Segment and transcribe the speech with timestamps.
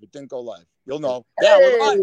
[0.00, 0.64] It didn't go live.
[0.86, 1.24] You'll know.
[1.42, 1.98] Yeah, we're live.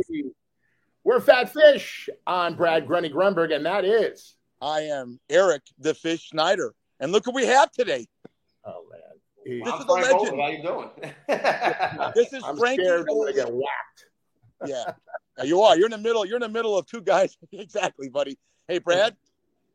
[1.03, 4.35] We're Fat Fish on Brad Grunny Grunberg, and that is.
[4.61, 8.07] I am Eric the Fish Schneider, and look what we have today.
[8.65, 10.11] Oh man, This I'm is a legend.
[10.11, 10.39] Bolton.
[10.39, 10.89] How you doing?
[12.15, 12.83] This is I'm Frankie.
[12.83, 14.05] scared I'm gonna get whacked.
[14.65, 14.93] Yeah,
[15.37, 15.75] Yeah, you are.
[15.77, 16.25] You're in the middle.
[16.25, 17.37] You're in the middle of two guys.
[17.51, 18.37] exactly, buddy.
[18.67, 19.15] Hey, Brad.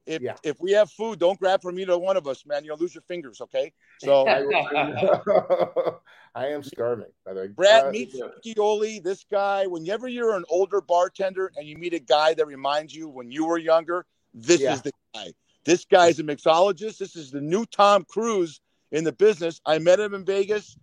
[0.06, 0.36] If Yeah.
[0.42, 2.64] if we have food, don't grab from either one of us, man.
[2.64, 3.40] You'll lose your fingers.
[3.40, 3.72] Okay.
[4.02, 4.26] So,
[6.34, 7.12] I, am starving.
[7.26, 9.00] By the way, Brad, Uh, meet yeah.
[9.02, 9.66] This guy.
[9.66, 13.44] Whenever you're an older bartender and you meet a guy that reminds you when you
[13.44, 14.72] were younger, this Yeah.
[14.74, 15.32] is the guy.
[15.64, 16.96] This guy's a mixologist.
[16.98, 18.60] This is the new Tom Cruise
[18.90, 19.60] in the business.
[19.66, 20.78] I met him in Vegas.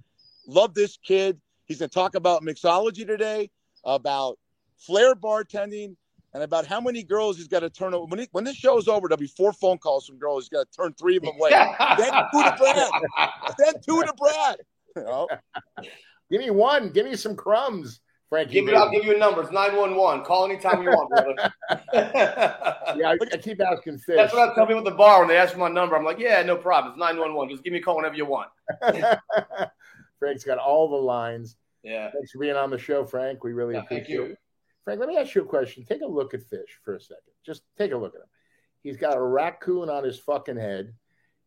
[0.46, 1.42] Love this kid.
[1.66, 3.50] He's going to talk about mixology today,
[3.84, 4.38] about
[4.78, 5.96] flair bartending,
[6.34, 8.06] and about how many girls he's got to turn over.
[8.06, 10.44] When, he, when this show's over, there'll be four phone calls from girls.
[10.44, 11.50] He's got to turn three of them away.
[11.98, 12.92] then two to Brad.
[13.58, 14.58] Then two to Brad.
[14.96, 15.28] You know?
[16.30, 16.90] give me one.
[16.90, 18.54] Give me some crumbs, Frankie.
[18.54, 19.42] Give it, I'll give you a number.
[19.42, 20.26] It's 911.
[20.26, 21.54] Call anytime you want, brother.
[21.94, 24.18] yeah, I, I keep asking Fish.
[24.18, 25.96] That's what I tell people at the bar when they ask for my number.
[25.96, 26.94] I'm like, yeah, no problem.
[26.94, 27.50] It's 911.
[27.54, 28.50] Just give me a call whenever you want.
[30.20, 31.56] Frank's got all the lines.
[31.84, 32.10] Yeah.
[32.12, 33.44] Thanks for being on the show, Frank.
[33.44, 34.24] We really Yeah, appreciate thank you.
[34.24, 34.38] it.
[34.88, 35.84] Frank, let me ask you a question.
[35.84, 37.34] Take a look at Fish for a second.
[37.46, 38.28] Just take a look at him.
[38.84, 40.94] He's got a raccoon on his fucking head.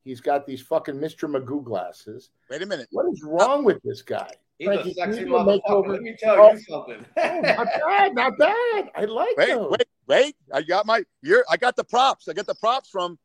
[0.04, 1.26] He's got these fucking Mr.
[1.26, 2.28] Magoo glasses.
[2.50, 2.88] Wait a minute.
[2.90, 4.30] What is wrong with this guy?
[4.58, 5.60] He's Frankie, a sexy can a motherfucker.
[5.66, 5.88] makeover?
[5.88, 6.52] Let me tell Oh.
[6.52, 7.06] you something.
[7.16, 8.90] Oh, not bad, not bad.
[8.94, 9.70] I like Wait, those.
[9.70, 10.36] wait, wait.
[10.52, 12.28] I got my you're I got the props.
[12.28, 13.18] I got the props from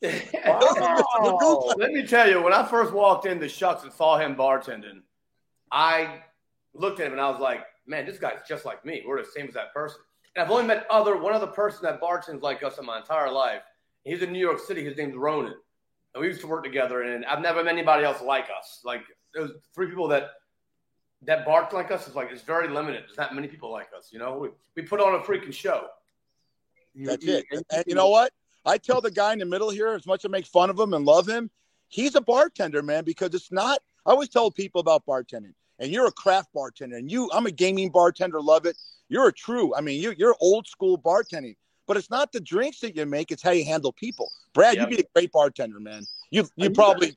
[0.02, 1.74] Wow.
[1.76, 5.02] Let me tell you, when I first walked into Shucks and saw him bartending,
[5.70, 6.22] I
[6.72, 9.02] looked at him and I was like, man, this guy's just like me.
[9.06, 9.98] We're the same as that person.
[10.34, 13.30] And I've only met other one other person that bartends like us in my entire
[13.30, 13.62] life.
[14.04, 14.84] He's in New York City.
[14.84, 15.54] His name's Ronan.
[16.14, 18.80] And we used to work together, and I've never met anybody else like us.
[18.84, 19.02] Like
[19.34, 20.30] there's three people that
[21.24, 23.04] that bark like us is like it's very limited.
[23.06, 24.10] There's not many people like us.
[24.12, 25.86] You know, we, we put on a freaking show.
[26.94, 27.44] You- That's it.
[27.50, 28.32] And, and you know what?
[28.66, 30.78] I tell the guy in the middle here, as much as I make fun of
[30.78, 31.50] him and love him,
[31.88, 33.80] he's a bartender, man, because it's not.
[34.04, 37.50] I always tell people about bartending, and you're a craft bartender, and you, I'm a
[37.50, 38.76] gaming bartender, love it.
[39.08, 41.56] You're a true, I mean, you, you're old school bartending,
[41.86, 44.30] but it's not the drinks that you make; it's how you handle people.
[44.54, 44.90] Brad, Yep.
[44.90, 46.04] you'd be a great bartender, man.
[46.30, 47.16] you, you, you probably,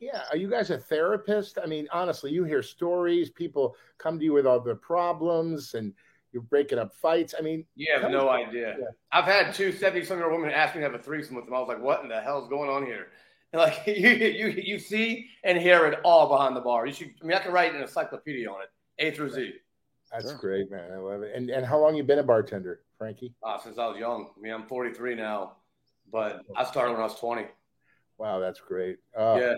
[0.00, 1.58] Yeah, are you guys a therapist?
[1.62, 3.30] I mean, honestly, you hear stories.
[3.30, 5.92] People come to you with all their problems, and
[6.32, 7.34] you're breaking up fights.
[7.38, 8.76] I mean, You have no idea.
[8.78, 8.86] Yeah.
[9.12, 11.44] I've had two 70 some year old women ask me to have a threesome with
[11.44, 11.54] them.
[11.54, 13.08] I was like, what in the hell is going on here?
[13.52, 16.86] And like you, you, you see and hear it all behind the bar.
[16.86, 18.68] You should, I mean, I can write an encyclopedia on it,
[18.98, 19.52] A through Z,
[20.12, 20.36] that's Sure.
[20.38, 20.92] great, man.
[20.92, 21.34] I love it.
[21.34, 23.34] And and how long you been a bartender, Frankie?
[23.42, 24.28] uh, since I was young.
[24.36, 25.56] I mean, I'm 43 now,
[26.12, 27.46] but I started when I was 20.
[28.18, 28.98] Wow, that's great.
[29.16, 29.54] Uh, yeah.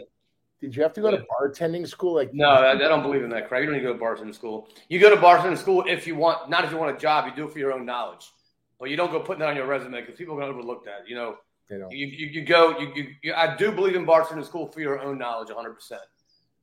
[0.61, 2.15] Did you have to go to bartending school?
[2.15, 3.65] Like, No, I, I don't believe in that Craig.
[3.65, 4.69] You don't need to go to bartending school.
[4.89, 7.27] You go to bartending school if you want, not if you want a job.
[7.27, 8.31] You do it for your own knowledge,
[8.79, 10.85] but you don't go putting that on your resume because people are going to overlook
[10.85, 11.07] that.
[11.09, 11.37] You know,
[11.71, 14.67] you know, You, you, you go, you, you, you, I do believe in bartending school
[14.67, 15.75] for your own knowledge 100%,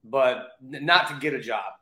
[0.03, 1.73] but n- not to get a job.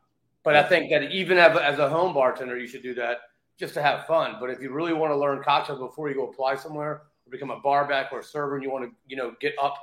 [0.42, 3.18] But I think that even as a, as a home bartender, you should do that
[3.58, 4.36] just to have fun.
[4.40, 7.50] But if you really want to learn cocktails before you go apply somewhere or become
[7.50, 9.74] a barback or a server and you want to, you know, get up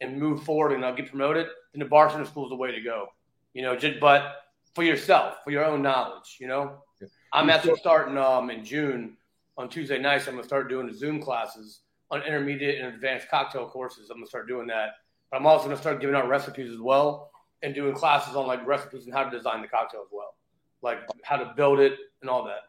[0.00, 2.80] and move forward and uh, get promoted, then the bartender school is the way to
[2.80, 3.08] go.
[3.54, 4.36] You know, just, but
[4.74, 6.78] for yourself, for your own knowledge, you know.
[7.00, 7.08] Yeah.
[7.32, 9.16] I'm actually starting um, in June
[9.58, 10.28] on Tuesday nights.
[10.28, 14.10] I'm going to start doing the Zoom classes on intermediate and advanced cocktail courses.
[14.10, 14.90] I'm gonna start doing that.
[15.30, 17.30] But I'm also gonna start giving out recipes as well
[17.62, 20.34] and doing classes on like recipes and how to design the cocktail as well,
[20.82, 22.60] like how to build it and all that.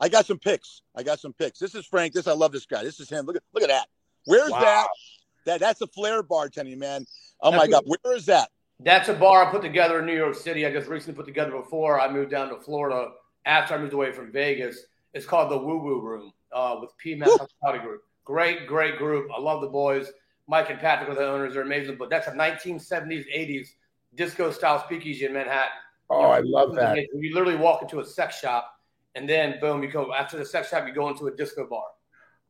[0.00, 0.82] I got some pics.
[0.94, 1.58] I got some pics.
[1.58, 2.12] This is Frank.
[2.12, 2.84] This I love this guy.
[2.84, 3.26] This is him.
[3.26, 3.86] Look at look at that.
[4.26, 4.60] Where's Wow.
[4.60, 4.88] that?
[5.46, 7.04] That that's a flair bartending, man.
[7.40, 8.48] Oh my That's God, where is that?
[8.80, 10.66] That's a bar I put together in New York City.
[10.66, 13.10] I just recently put together before I moved down to Florida
[13.44, 14.78] after I moved away from Vegas.
[15.12, 17.36] It's called the Woo Woo Room uh, with PMAS Woo.
[17.38, 18.02] Hospitality Group.
[18.24, 19.28] Great, great group.
[19.36, 20.10] I love the boys.
[20.46, 21.54] Mike and Patrick are the owners.
[21.54, 21.96] They're amazing.
[21.96, 23.68] But that's a 1970s, 80s
[24.14, 25.70] disco style speakeasy in Manhattan.
[26.10, 26.96] oh, I love that.
[27.14, 28.70] You literally walk into a sex shop,
[29.14, 31.84] and then boom, you go after the sex shop, you go into a disco bar.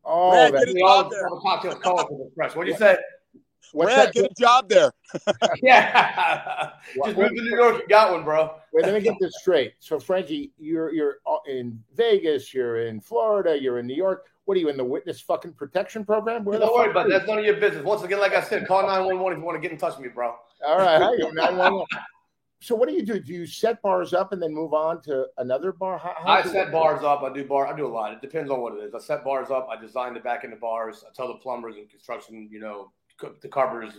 [0.04, 1.22] Oh, Brad, that, get it We all out there.
[1.24, 2.54] have a cocktail colorful fresh.
[2.54, 2.98] What do you say?
[3.72, 4.14] what's Brad, that?
[4.14, 4.92] get a job there.
[5.62, 7.82] Yeah, What- just move to New York.
[7.82, 8.56] You got one, bro.
[8.72, 9.74] Wait, let me get this straight.
[9.78, 14.26] So, Frankie, you're you're uh, in Vegas, you're in Florida, you're in New York.
[14.46, 16.44] What are you in the witness fucking protection program?
[16.44, 17.12] Where Don't worry about are it.
[17.12, 17.18] you?
[17.18, 17.82] That's none of your business.
[17.84, 20.04] Once again, like I said, call 911 if you want to get in touch with
[20.06, 20.34] me, bro.
[20.66, 21.84] All right, you're 911.
[22.60, 23.20] So, what do you do?
[23.20, 25.98] Do you set bars up and then move on to another bar?
[25.98, 26.72] How, how I set work?
[26.72, 27.22] bars up.
[27.22, 27.66] I do bar.
[27.66, 28.12] I do a lot.
[28.12, 28.94] It depends on what it is.
[28.94, 29.68] I set bars up.
[29.70, 31.04] I design the back end of bars.
[31.06, 32.90] I tell the plumbers and construction, you know,
[33.42, 33.94] the carpenters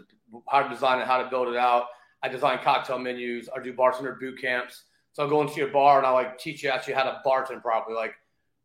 [0.50, 1.86] how to design it, how to build it out.
[2.24, 3.50] I design cocktail menus.
[3.56, 4.86] I do bartender boot camps.
[5.13, 7.62] So I'll go into your bar and I'll like teach you actually how to bartend
[7.62, 7.95] properly.
[7.95, 8.15] Like,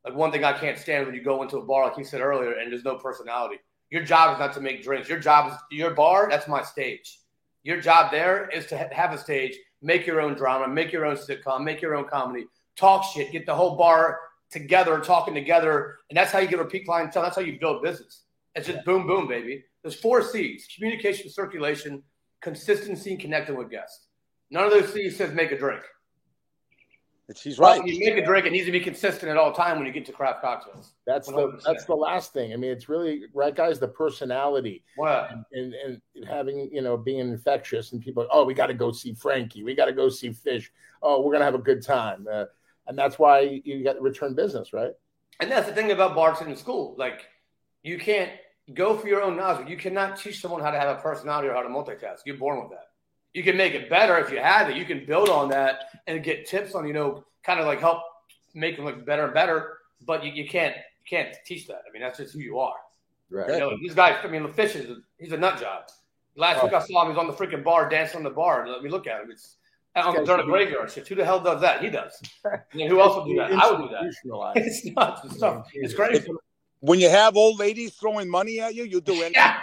[0.04, 2.20] like one thing I can't stand when you go into a bar, like you said
[2.20, 3.56] earlier, and there's no personality.
[3.90, 5.08] Your job is not to make drinks.
[5.08, 6.28] Your job is your bar.
[6.30, 7.18] That's my stage.
[7.62, 11.16] Your job there is to have a stage, make your own drama, make your own
[11.16, 14.18] sitcom, make your own comedy, talk shit, get the whole bar
[14.50, 17.22] together, talking together, and that's how you get repeat clientele.
[17.22, 18.22] That's how you build business.
[18.54, 19.64] It's just boom, boom, baby.
[19.82, 22.02] There's four C's: communication, circulation,
[22.40, 24.08] consistency, and connecting with guests.
[24.50, 25.82] None of those C's says make a drink.
[27.38, 27.84] He's right.
[27.86, 28.46] You make a drink.
[28.46, 30.92] It needs to be consistent at all time when you get to craft cocktails.
[31.06, 31.34] That's 100%.
[31.34, 32.52] the that's the last thing.
[32.52, 33.78] I mean, it's really right, guys.
[33.78, 35.30] The personality what?
[35.30, 35.74] and, and,
[36.14, 38.26] and having you know being infectious and people.
[38.30, 39.62] Oh, we got to go see Frankie.
[39.62, 40.72] We got to go see Fish.
[41.02, 42.26] Oh, we're gonna have a good time.
[42.30, 42.46] Uh,
[42.86, 44.92] and that's why you got return business, right?
[45.40, 46.94] And that's the thing about bartending school.
[46.98, 47.26] Like,
[47.82, 48.30] you can't
[48.74, 49.68] go for your own knowledge.
[49.68, 52.18] You cannot teach someone how to have a personality or how to multitask.
[52.26, 52.89] You're born with that.
[53.32, 54.76] You can make it better if you have it.
[54.76, 58.02] You can build on that and get tips on, you know, kind of like help
[58.54, 59.78] make them look better and better.
[60.06, 61.82] But you, you can't you can't teach that.
[61.88, 62.74] I mean, that's just who you are.
[63.30, 63.50] Right.
[63.50, 64.16] You know, these guys.
[64.24, 65.84] I mean, the fish is he's a nut job.
[66.36, 66.66] Last oh.
[66.66, 67.12] week I saw him.
[67.12, 68.66] He was on the freaking bar dancing on the bar.
[68.68, 69.30] Let me look at him.
[69.30, 69.56] It's
[69.94, 71.06] on the during the graveyard shit.
[71.06, 71.82] Who the hell does that?
[71.82, 72.20] He does.
[72.44, 73.52] I mean, who else would do that?
[73.52, 74.52] I would do that.
[74.56, 75.22] It's nuts.
[75.24, 75.68] It's stuff.
[75.72, 76.26] It's crazy.
[76.80, 79.34] When you have old ladies throwing money at you, you'll do anything.
[79.34, 79.60] Yeah.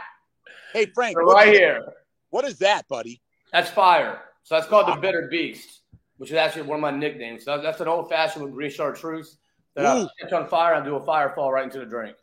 [0.74, 1.94] Hey Frank, right here.
[2.30, 3.22] What is that, buddy?
[3.52, 4.22] That's fire.
[4.44, 5.82] So that's called the Bitter Beast,
[6.18, 7.44] which is actually one of my nicknames.
[7.46, 9.38] So that's an old fashioned with green chartreuse
[9.76, 10.06] that Ooh.
[10.06, 12.18] I catch on fire and do a fire fall right into the drink.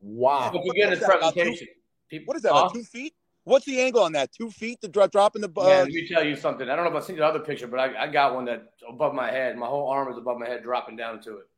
[0.00, 0.50] Wow.
[0.52, 1.68] So again, it's presentation.
[2.08, 2.52] People, what is that?
[2.52, 2.68] Huh?
[2.72, 3.14] two feet?
[3.44, 4.32] What's the angle on that?
[4.32, 5.50] Two feet to drop, drop in the.
[5.54, 6.68] Uh, yeah, let me tell you something.
[6.68, 8.72] I don't know if I've seen the other picture, but I, I got one that
[8.88, 9.56] above my head.
[9.56, 11.48] My whole arm is above my head, dropping down to it.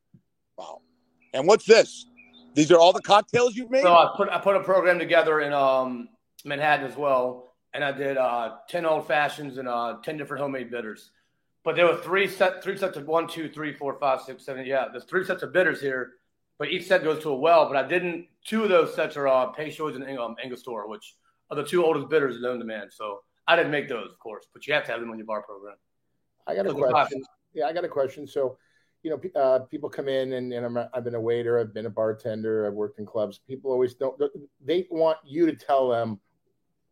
[0.59, 0.81] Wow.
[1.33, 2.06] And what's this?
[2.55, 3.83] These are all the cocktails you've made.
[3.83, 6.09] So I put I put a program together in um,
[6.44, 10.70] Manhattan as well, and I did uh, ten old fashions and uh, ten different homemade
[10.70, 11.11] bitters.
[11.62, 14.64] But there were three set three sets of one, two, three, four, five, six, seven.
[14.64, 16.14] Yeah, there's three sets of bitters here,
[16.58, 17.69] but each set goes to a well.
[17.69, 18.28] But I didn't.
[18.44, 21.17] Two of those sets are uh, Peychaud's and um, Angostura, which
[21.50, 22.88] are the two oldest bitters known to man.
[22.90, 25.26] So I didn't make those, of course, but you have to have them on your
[25.26, 25.76] bar program.
[26.46, 27.23] I got a question.
[27.52, 28.26] Yeah, I got a question.
[28.26, 28.56] So
[29.02, 31.87] you know, uh, people come in and, and i have been a waiter, I've been
[31.87, 33.38] a bartender, I've worked in clubs.
[33.46, 34.20] People always don't,
[34.64, 36.19] they want you to tell them,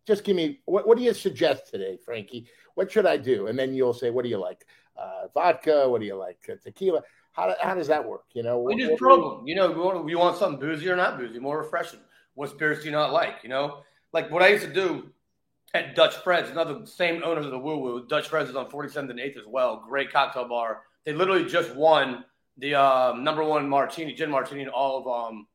[0.07, 2.47] just give me, what, what do you suggest today, Frankie?
[2.75, 3.47] What should I do?
[3.47, 4.67] And then you'll say, what do you like?
[4.97, 5.89] Uh, vodka?
[5.89, 6.39] What do you like?
[6.49, 7.03] Uh, tequila?
[7.33, 8.25] How, how does that work?
[8.33, 9.49] You know, we just probe them.
[9.49, 12.01] You know, you want, you want something boozy or not boozy, more refreshing.
[12.35, 13.37] What spirits do you not like?
[13.43, 15.11] You know, like what I used to do
[15.73, 18.07] at Dutch Fred's, another same owners of the Woo Woo.
[18.07, 19.85] Dutch Fred's is on 47th and 8th as well.
[19.89, 22.25] Great cocktail bar they literally just won
[22.57, 25.47] the uh, number one martini, gin martini in all of um,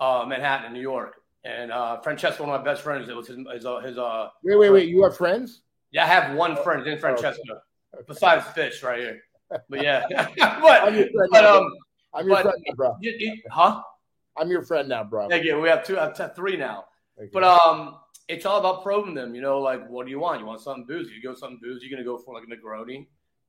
[0.00, 1.20] uh, Manhattan in New York.
[1.44, 3.38] And uh, Francesco, one of my best friends, it was his.
[3.52, 4.88] his, uh, his uh, wait, wait, wait!
[4.88, 5.62] You have friends?
[5.92, 7.60] Yeah, I have one oh, friend in Francesco, okay.
[7.94, 8.04] Okay.
[8.08, 9.20] besides Fish right here.
[9.70, 11.70] But yeah, but, I'm your friend but, now, um,
[12.12, 12.96] I'm your but, friend now, bro.
[13.00, 13.82] You, you, huh?
[14.36, 15.28] I'm your friend now, bro.
[15.30, 16.84] Yeah, yeah, we have two, I have three now.
[17.18, 17.30] Okay.
[17.32, 17.96] But um,
[18.28, 19.34] it's all about probing them.
[19.34, 20.40] You know, like what do you want?
[20.40, 21.14] You want something boozy?
[21.14, 21.86] You go something boozy.
[21.86, 23.06] You're gonna go for like a Negroni,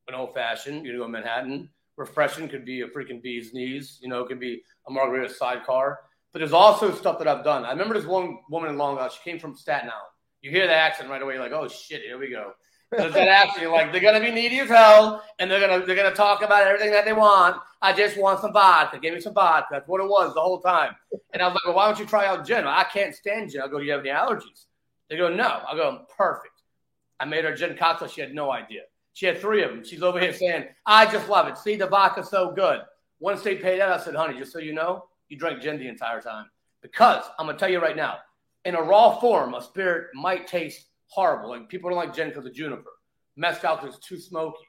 [0.08, 0.86] an old fashioned.
[0.86, 1.70] You're gonna go Manhattan
[2.00, 6.00] refreshing could be a freaking bee's knees, you know, it could be a margarita sidecar.
[6.32, 7.66] But there's also stuff that I've done.
[7.66, 10.14] I remember this one woman in Long Island, she came from Staten Island.
[10.42, 12.54] You hear the accent right away, you're like, oh shit, here we go.
[12.92, 16.16] There's that accent, like they're gonna be needy as hell, and they're gonna they're gonna
[16.16, 17.58] talk about everything that they want.
[17.82, 19.00] I just want some vodka.
[19.00, 19.68] Give me some vodka.
[19.72, 20.96] That's what it was the whole time.
[21.32, 22.66] And I was like, well, why don't you try out gin?
[22.66, 23.62] I can't stand gin.
[23.62, 24.66] I go, do you have any allergies?
[25.10, 25.62] They go, no.
[25.68, 26.54] I go, perfect.
[27.20, 28.08] I made her gin cocktail.
[28.08, 28.82] She had no idea.
[29.14, 29.84] She had three of them.
[29.84, 31.58] She's over here saying, I just love it.
[31.58, 32.82] See, the vodka's so good.
[33.20, 35.88] Once they paid that, I said, honey, just so you know, you drank gin the
[35.88, 36.46] entire time.
[36.82, 38.18] Because I'm going to tell you right now,
[38.66, 41.50] in a raw form, a spirit might taste horrible.
[41.50, 42.92] Like people don't like gin because of juniper.
[43.36, 44.66] Mezcal is too smoky.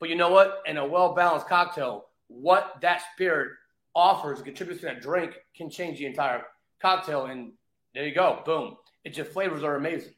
[0.00, 0.62] But you know what?
[0.66, 3.52] In a well balanced cocktail, what that spirit
[3.94, 6.42] offers, contributes to that drink, can change the entire
[6.80, 7.26] cocktail.
[7.26, 7.52] And
[7.94, 8.42] there you go.
[8.44, 8.76] Boom.
[9.04, 10.14] It just flavors are amazing.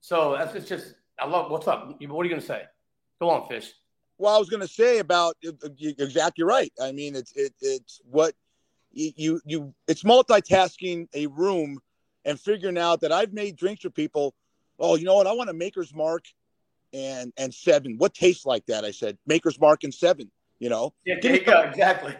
[0.00, 1.86] So that's it's just, I love what's up.
[2.00, 2.62] What are you to say?
[3.20, 3.72] Go on, Fish.
[4.18, 6.72] Well, I was to say about exactly right.
[6.80, 8.34] I mean, it's it, it's what
[8.92, 11.80] you you it's multitasking a room
[12.24, 14.34] and figuring out that I've made drinks for people.
[14.78, 15.26] Oh, you know what?
[15.26, 16.24] I want a Maker's Mark
[16.92, 17.96] and and seven.
[17.98, 18.84] What tastes like that?
[18.84, 20.30] I said Maker's Mark and seven.
[20.58, 20.92] You know.
[21.04, 21.60] Yeah, there you go.
[21.60, 22.14] Exactly.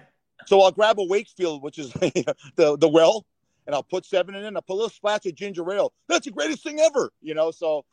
[0.47, 3.27] So I'll grab a Wakefield, which is the the well,
[3.67, 4.45] and I'll put seven in.
[4.45, 4.55] it.
[4.55, 5.93] I'll put a little splash of ginger ale.
[6.09, 7.13] That's the greatest thing ever.
[7.21, 7.51] You know.
[7.51, 7.85] So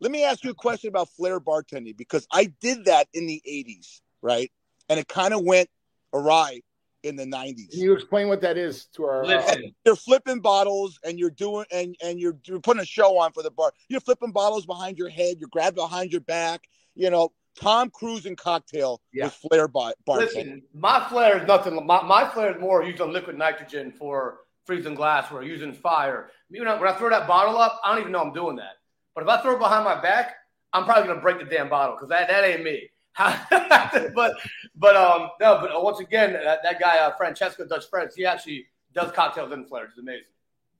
[0.00, 3.42] let me ask you a question about flair bartending because I did that in the
[3.48, 4.50] 80s, right?
[4.88, 5.68] And it kind of went
[6.12, 6.60] awry
[7.02, 7.70] in the 90s.
[7.70, 11.64] Can you explain what that is to our uh, You're flipping bottles and you're doing
[11.72, 13.72] and and you're, you're putting a show on for the bar.
[13.88, 16.62] You're flipping bottles behind your head, you're grabbing behind your back,
[16.94, 19.24] you know, Tom Cruise and cocktail yeah.
[19.24, 21.74] with Flair bar- Listen, my Flair is nothing.
[21.86, 25.30] My, my Flair is more using liquid nitrogen for freezing glass.
[25.30, 26.30] We're using fire.
[26.50, 28.74] You know, when I throw that bottle up, I don't even know I'm doing that.
[29.14, 30.36] But if I throw it behind my back,
[30.72, 32.90] I'm probably gonna break the damn bottle because that, that ain't me.
[34.14, 34.34] but
[34.76, 38.24] but um no, but uh, once again, that, that guy uh, Francesco Dutch Fred's, he
[38.24, 39.86] actually does cocktails in Flair.
[39.86, 40.32] It's amazing.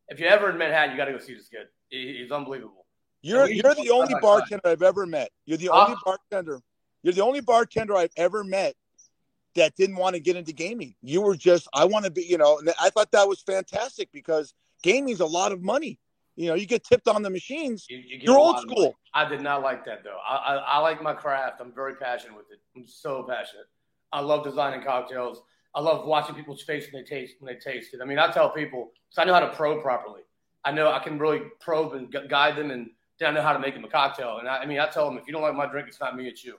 [0.09, 1.67] If you're ever in Manhattan, you got to go see this kid.
[1.89, 2.87] He, he's unbelievable.
[3.23, 5.31] You're you're the only bartender I've ever met.
[5.47, 6.61] You're the only bartender.
[7.03, 8.75] You're the only bartender I've ever met
[9.55, 10.95] that didn't want to get into gaming.
[11.03, 14.11] You were just I want to be, you know, and I thought that was fantastic
[14.13, 15.99] because gaming's a lot of money.
[16.39, 17.85] You know, you get tipped on the machines.
[17.89, 18.95] You, are old school.
[19.13, 20.19] I did not like that though.
[20.27, 21.61] I, I, I like my craft.
[21.61, 22.61] I'm very passionate with it.
[22.77, 23.67] I'm so passionate.
[24.13, 25.43] I love designing cocktails.
[25.75, 27.99] I love watching people's face when they taste when they taste it.
[28.01, 30.21] I mean, I tell people because I know how to probe properly.
[30.65, 33.59] I know I can really probe and guide them and then I know how to
[33.59, 34.39] make them a cocktail.
[34.39, 36.17] And I, I, mean, I tell them, if you don't like my drink, it's not
[36.17, 36.57] me, it's you.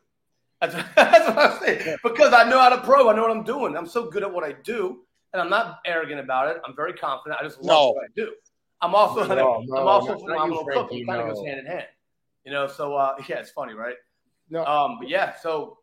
[0.60, 1.96] That's, that's what I say.
[2.04, 3.08] Because I know how to probe.
[3.08, 3.78] I know what I'm doing.
[3.78, 5.00] I'm so good at what I do.
[5.32, 6.62] And I'm not arrogant about it.
[6.68, 7.40] I'm very confident.
[7.40, 7.92] I just love no.
[7.92, 8.34] what I do.
[8.82, 10.90] I'm also, no, no, I'm also no, phenomenal cook.
[10.92, 11.88] It kind of goes hand in hand.
[12.46, 13.96] You know, so uh, yeah, it's funny, right?
[14.50, 14.66] No.
[14.66, 15.80] Um, but yeah, so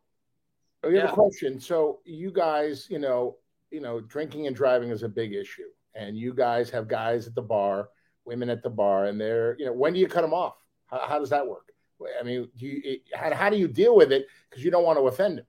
[0.82, 1.10] I have yeah.
[1.10, 1.60] a question.
[1.60, 3.36] So you guys, you know,
[3.70, 7.34] you know, drinking and driving is a big issue, and you guys have guys at
[7.34, 7.90] the bar,
[8.24, 10.54] women at the bar, and they're, you know, when do you cut them off?
[10.86, 11.72] How, how does that work?
[12.18, 14.26] I mean, do you, how, how do you deal with it?
[14.48, 15.46] Because you don't want to offend him.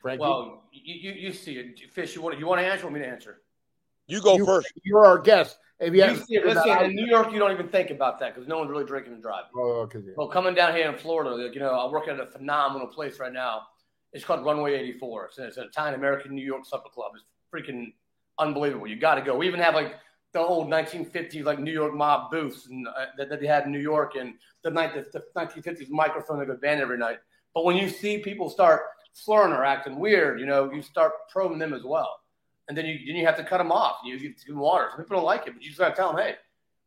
[0.00, 0.20] Frankie?
[0.20, 1.90] Well, you, you, you see it.
[1.92, 3.40] Fish, you want, you want to answer or me to answer?
[4.06, 4.72] You go you, first.
[4.82, 5.58] You're our guest.
[5.80, 8.34] If you, you see it, listen, in New York, you don't even think about that
[8.34, 9.50] because no one's really drinking and driving.
[9.56, 9.98] Oh, okay.
[10.04, 10.12] Yeah.
[10.16, 13.18] Well, coming down here in Florida, like, you know, I work at a phenomenal place
[13.18, 13.62] right now.
[14.12, 15.26] It's called Runway 84.
[15.26, 17.12] It's, it's an Italian American New York supper club.
[17.16, 17.92] It's freaking
[18.38, 18.86] unbelievable.
[18.86, 19.36] You got to go.
[19.36, 19.96] We even have like
[20.32, 23.72] the old 1950s like New York mob booths and, uh, that, that, they had in
[23.72, 27.18] New York and the, the, the 1950s microphone they go band every night.
[27.54, 28.82] But when you see people start
[29.12, 32.20] slurring or acting weird, you know, you start probing them as well.
[32.68, 33.96] And then you then you have to cut them off.
[34.04, 34.88] You, you give them water.
[34.90, 36.36] Some people don't like it, but you just got to tell them, hey,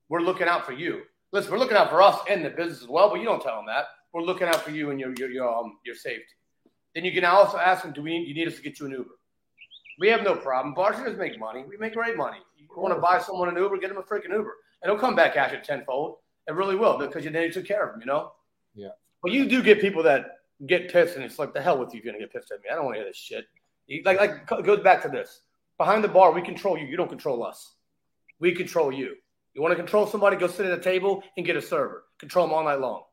[0.10, 1.01] we're looking out for you.
[1.31, 3.57] Listen, we're looking out for us and the business as well, but you don't tell
[3.57, 3.86] them that.
[4.13, 6.24] We're looking out for you and your your your, um, your safety.
[6.96, 8.93] Then you can also ask them, do we you need us to get you an
[8.93, 9.10] Uber?
[10.00, 10.74] We have no problem.
[10.74, 11.63] Bartenders make money.
[11.67, 12.38] We make great money.
[12.57, 15.15] You want to buy someone an Uber, get them a freaking Uber, and they'll come
[15.15, 16.17] back after tenfold.
[16.48, 18.00] It really will because you then you took care of them.
[18.00, 18.31] You know.
[18.74, 18.89] Yeah.
[19.22, 22.00] But you do get people that get pissed, and it's like the hell with you
[22.00, 22.69] if you're gonna get pissed at me.
[22.72, 23.46] I don't want to hear this shit.
[24.05, 25.41] Like like goes back to this.
[25.77, 26.86] Behind the bar, we control you.
[26.86, 27.75] You don't control us.
[28.39, 29.15] We control you.
[29.53, 30.38] You want to control somebody?
[30.38, 32.05] Go sit at a table and get a server.
[32.19, 33.03] Control them all night long.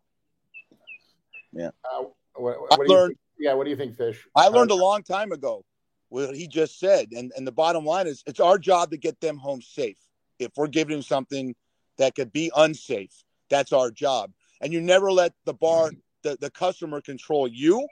[1.52, 1.70] Yeah.
[1.84, 2.04] Uh,
[2.34, 3.16] what, what I learned.
[3.38, 3.54] Yeah.
[3.54, 4.26] What do you think, Fish?
[4.36, 5.64] I learned a long time ago
[6.08, 7.08] what he just said.
[7.12, 9.98] And, and the bottom line is it's our job to get them home safe.
[10.38, 11.54] If we're giving them something
[11.98, 14.30] that could be unsafe, that's our job.
[14.60, 15.90] And you never let the bar,
[16.22, 17.86] the, the customer control you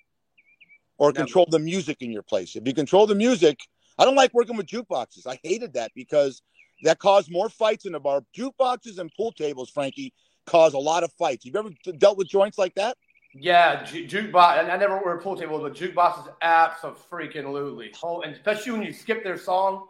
[0.98, 1.24] or never.
[1.24, 2.54] control the music in your place.
[2.54, 3.58] If you control the music,
[3.98, 5.26] I don't like working with jukeboxes.
[5.26, 6.42] I hated that because
[6.82, 8.22] that caused more fights in the bar.
[8.36, 10.12] Jukeboxes and pool tables, Frankie,
[10.46, 11.44] cause a lot of fights.
[11.44, 12.96] You've ever dealt with joints like that?
[13.34, 14.60] Yeah, ju- jukebox.
[14.60, 17.92] And I never were a pool table, but jukebox is freaking lutely.
[18.02, 19.86] Oh, and especially when you skip their song,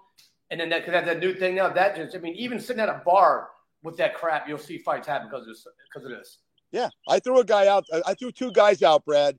[0.50, 1.68] and then that because that's that new thing now.
[1.68, 3.48] That just, I mean, even sitting at a bar
[3.82, 5.66] with that crap, you'll see fights happen because of this.
[5.92, 6.38] Because of this.
[6.70, 7.84] Yeah, I threw a guy out.
[8.06, 9.38] I threw two guys out, Brad.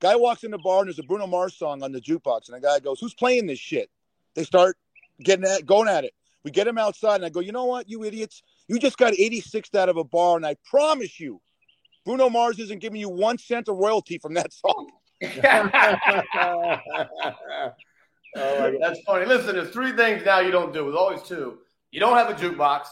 [0.00, 2.56] Guy walks in the bar and there's a Bruno Mars song on the jukebox, and
[2.56, 3.90] the guy goes, "Who's playing this shit?"
[4.34, 4.76] They start
[5.22, 6.14] getting at, going at it.
[6.44, 8.42] We get them outside, and I go, "You know what, you idiots?
[8.68, 11.40] You just got 86th out of a bar, and I promise you,
[12.04, 14.90] Bruno Mars isn't giving you one cent of royalty from that song.
[18.36, 19.26] oh, That's funny.
[19.26, 20.84] Listen, there's three things now you don't do.
[20.84, 21.58] There's always two.
[21.92, 22.86] You don't have a jukebox,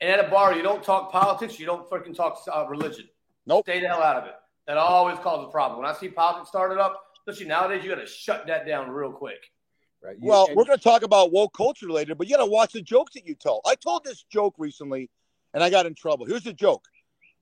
[0.00, 1.58] and at a bar, you don't talk politics.
[1.58, 3.08] You don't freaking talk uh, religion.
[3.46, 3.64] Nope.
[3.64, 4.34] Stay the hell out of it.
[4.66, 5.80] That always causes a problem.
[5.80, 9.12] When I see politics started up, especially nowadays, you got to shut that down real
[9.12, 9.50] quick.
[10.04, 10.16] Right.
[10.20, 12.72] You, well, we're going to talk about woke culture later, but you got to watch
[12.72, 13.62] the jokes that you tell.
[13.64, 15.08] I told this joke recently,
[15.54, 16.26] and I got in trouble.
[16.26, 16.84] Here's the joke.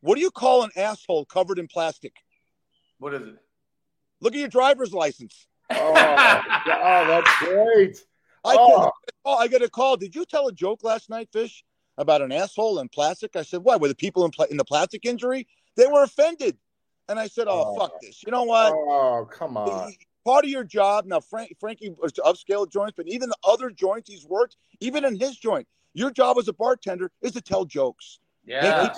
[0.01, 2.15] What do you call an asshole covered in plastic?
[2.99, 3.35] What is it?
[4.21, 5.49] Look at your driver's license.
[5.71, 8.05] Oh, oh that's great.
[8.45, 8.91] I, oh.
[9.25, 9.97] oh, I get a call.
[9.97, 11.65] Did you tell a joke last night, Fish,
[11.99, 13.35] about an asshole in plastic?
[13.35, 13.81] I said, what?
[13.81, 15.49] Were the people in, pla- in the plastic injury?
[15.77, 16.57] They were offended.
[17.09, 18.23] And I said, oh, oh, fuck this.
[18.25, 18.73] You know what?
[18.73, 19.93] Oh, come on.
[20.25, 23.71] Part of your job, now, Frank, Frankie was to upscale joints, but even the other
[23.71, 27.65] joints he's worked, even in his joint, your job as a bartender is to tell
[27.65, 28.21] jokes.
[28.45, 28.93] Yeah.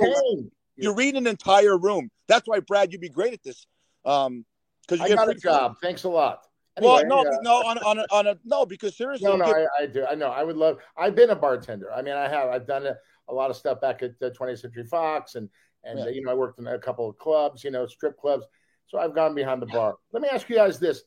[0.77, 2.11] You read an entire room.
[2.29, 3.67] That's why, Brad, you'd be great at this.
[4.05, 4.45] Um,
[4.87, 5.77] because you I got a job.
[5.81, 6.41] Thanks a lot.
[6.77, 9.67] Anyway, well, no, no, on, on, a, on a no, because seriously, no, no, I,
[9.81, 10.05] I, do.
[10.05, 10.29] I know.
[10.29, 10.79] I would love.
[10.97, 11.93] I've been a bartender.
[11.93, 12.49] I mean, I have.
[12.49, 12.97] I've done a,
[13.29, 15.49] a lot of stuff back at the 20th Century Fox, and
[15.85, 16.07] and yeah.
[16.07, 18.45] uh, you know, I worked in a couple of clubs, you know, strip clubs.
[18.87, 19.95] So I've gone behind the bar.
[20.13, 21.05] Let me ask you guys this.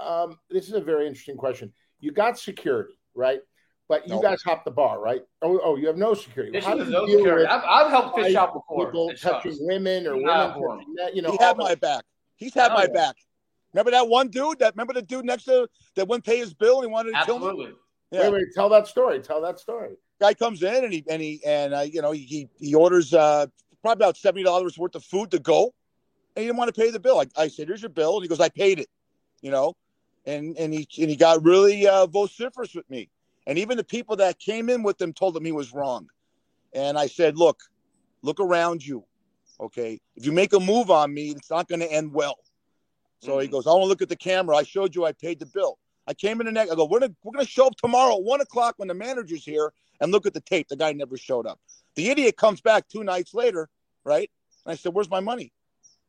[0.00, 1.72] Um, this is a very interesting question.
[2.00, 3.40] You got security, right?
[3.88, 4.22] But you nope.
[4.22, 5.22] guys hop the bar, right?
[5.40, 6.60] Oh, oh, you have no security.
[6.60, 7.46] How do no security.
[7.46, 8.86] I've, I've, helped fish out before.
[8.86, 11.32] People touching women or women touching that, you know.
[11.32, 12.04] He had my back.
[12.36, 12.92] He's had oh, my yeah.
[12.92, 13.16] back.
[13.72, 14.58] Remember that one dude?
[14.58, 17.18] That remember the dude next to that wouldn't pay his bill and he wanted to
[17.18, 17.64] Absolutely.
[17.64, 17.78] kill me.
[18.10, 18.22] Yeah.
[18.22, 19.20] Wait, wait, tell that story.
[19.20, 19.96] Tell that story.
[20.20, 23.46] Guy comes in and he and he and uh, you know he he orders uh,
[23.82, 25.64] probably about seventy dollars worth of food to go,
[26.34, 27.20] and he didn't want to pay the bill.
[27.20, 28.88] I, I said, "Here's your bill," and he goes, "I paid it,"
[29.42, 29.74] you know,
[30.28, 33.08] and and he and he got really uh, vociferous with me.
[33.46, 36.08] And even the people that came in with him told him he was wrong.
[36.74, 37.62] And I said, look,
[38.20, 39.04] look around you.
[39.58, 40.00] Okay.
[40.16, 42.36] If you make a move on me, it's not going to end well.
[43.20, 43.40] So mm-hmm.
[43.40, 44.56] he goes, I want to look at the camera.
[44.56, 45.78] I showed you I paid the bill.
[46.06, 46.70] I came in the next.
[46.70, 49.44] I go, we're gonna we're gonna show up tomorrow at one o'clock when the manager's
[49.44, 50.68] here and look at the tape.
[50.68, 51.58] The guy never showed up.
[51.96, 53.68] The idiot comes back two nights later,
[54.04, 54.30] right?
[54.64, 55.52] And I said, Where's my money?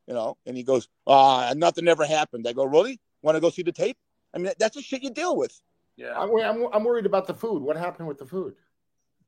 [0.07, 2.47] You know, and he goes, Ah, nothing ever happened.
[2.47, 2.99] I go, Really?
[3.21, 3.97] Want to go see the tape?
[4.33, 5.59] I mean, that's the shit you deal with.
[5.97, 6.17] Yeah.
[6.17, 7.61] I'm, I'm, I'm worried about the food.
[7.61, 8.55] What happened with the food?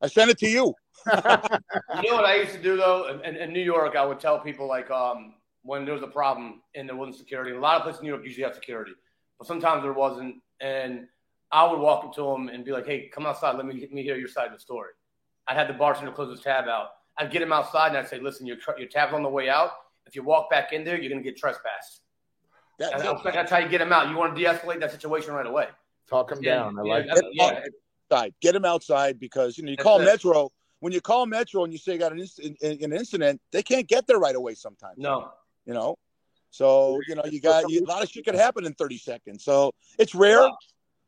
[0.00, 0.74] I sent it to you.
[1.06, 3.20] you know what I used to do though?
[3.24, 6.62] In, in, New York, I would tell people like um, when there was a problem
[6.74, 7.52] and there wasn't security.
[7.52, 8.92] A lot of places in New York usually have security,
[9.38, 10.36] but sometimes there wasn't.
[10.60, 11.06] And
[11.52, 13.56] I would walk up to them and be like, "Hey, come outside.
[13.56, 14.90] Let me let me hear your side of the story."
[15.46, 16.88] I'd have the bartender close his tab out.
[17.18, 19.70] I'd get him outside and I'd say, "Listen, your your tab's on the way out.
[20.06, 22.01] If you walk back in there, you're gonna get trespassed."
[22.78, 24.08] That's, that's how you get him out.
[24.08, 25.68] You want to de-escalate that situation right away.
[26.08, 26.78] Talk him yeah, down.
[26.78, 27.60] I like yeah, yeah.
[28.10, 28.34] outside.
[28.40, 30.50] Get him outside because you know you call Metro
[30.82, 32.26] when you call Metro and you say you got an,
[32.60, 34.98] an incident, they can't get there right away sometimes.
[34.98, 35.30] No,
[35.64, 35.96] you know.
[36.50, 39.44] So you know you got you, a lot of shit could happen in 30 seconds.
[39.44, 40.48] So it's rare.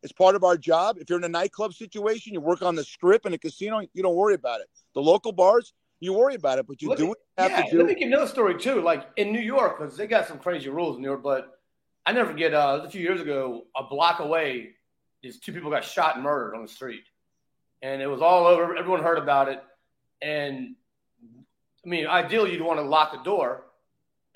[0.05, 0.99] It's part of our job.
[1.01, 4.03] If you're in a nightclub situation, you work on the strip in a casino, you
[4.03, 4.69] don't worry about it.
[4.95, 5.73] The local bars,
[6.05, 7.79] you worry about it, but you let do you have yeah, to do.
[7.79, 8.81] Let me give you another story too.
[8.81, 11.59] Like in New York, because they got some crazy rules in New York, but
[12.07, 14.75] I never forget uh, a few years ago, a block away
[15.23, 17.05] these two people got shot and murdered on the street,
[17.83, 18.77] and it was all over.
[18.77, 19.63] Everyone heard about it,
[20.21, 20.77] and
[21.85, 23.65] I mean, ideally, you'd want to lock the door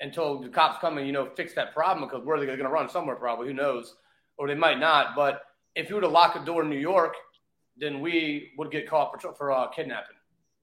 [0.01, 2.59] until the cops come and you know fix that problem because where are they going
[2.59, 3.15] to run somewhere?
[3.15, 3.95] Probably, who knows?
[4.37, 5.15] Or they might not.
[5.15, 5.41] But
[5.75, 7.15] if you were to lock a door in New York,
[7.77, 10.15] then we would get caught for, for uh, kidnapping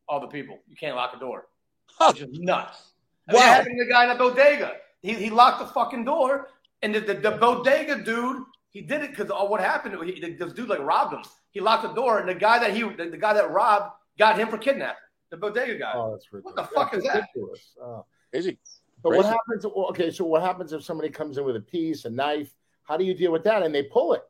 [0.09, 0.59] all the people.
[0.69, 1.47] You can't lock a door,
[2.09, 2.93] which is nuts.
[3.29, 3.47] I mean, wow.
[3.47, 4.73] happened to the guy in the bodega.
[5.03, 6.49] He, he locked the fucking door,
[6.83, 8.43] and the, the, the bodega dude
[8.77, 9.97] he did it because uh, what happened?
[10.05, 11.23] He, this dude like robbed him.
[11.51, 14.39] He locked the door, and the guy that he, the, the guy that robbed, got
[14.39, 14.97] him for kidnapping.
[15.31, 15.93] The bodega guy.
[15.95, 16.45] Oh, that's ridiculous.
[16.45, 17.73] What the fuck that's is ridiculous.
[17.79, 17.83] that?
[17.83, 18.07] Oh.
[18.35, 18.59] Is he?
[19.03, 19.65] But what happens?
[19.65, 22.55] Okay, so what happens if somebody comes in with a piece, a knife?
[22.83, 23.63] How do you deal with that?
[23.63, 24.23] And they pull it.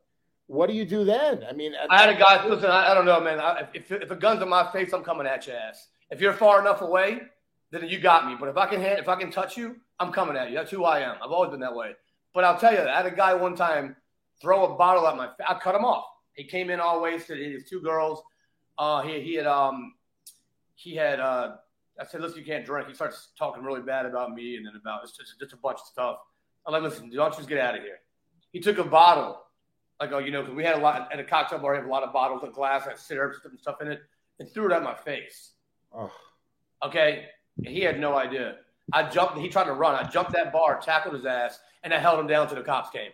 [0.47, 1.43] What do you do then?
[1.47, 2.45] I mean, I had a guy.
[2.45, 3.39] Listen, I, I don't know, man.
[3.39, 5.87] I, if, if a gun's in my face, I'm coming at your ass.
[6.09, 7.21] If you're far enough away,
[7.71, 8.35] then you got me.
[8.39, 10.55] But if I can hand, if I can touch you, I'm coming at you.
[10.55, 11.17] That's who I am.
[11.23, 11.91] I've always been that way.
[12.33, 13.95] But I'll tell you, I had a guy one time
[14.41, 15.29] throw a bottle at my.
[15.47, 16.05] I cut him off.
[16.33, 17.39] He came in all wasted.
[17.39, 18.21] His two girls.
[18.77, 19.95] Uh, he he had um
[20.75, 21.55] he had uh
[21.99, 22.87] I said, listen, you can't drink.
[22.87, 25.79] He starts talking really bad about me and then about it's just, just a bunch
[25.79, 26.19] of stuff.
[26.65, 27.99] I'm like, listen, don't you just get out of here.
[28.51, 29.41] He took a bottle,
[29.99, 31.87] like, oh, you know, because we had a lot at a cocktail bar, we have
[31.87, 34.01] a lot of bottles of glass, had syrups and stuff in it,
[34.39, 35.51] and threw it at my face.
[35.93, 36.11] Oh.
[36.85, 37.25] Okay.
[37.57, 38.57] And he had no idea.
[38.93, 39.95] I jumped, he tried to run.
[39.95, 42.89] I jumped that bar, tackled his ass, and I held him down till the cops
[42.89, 43.11] came.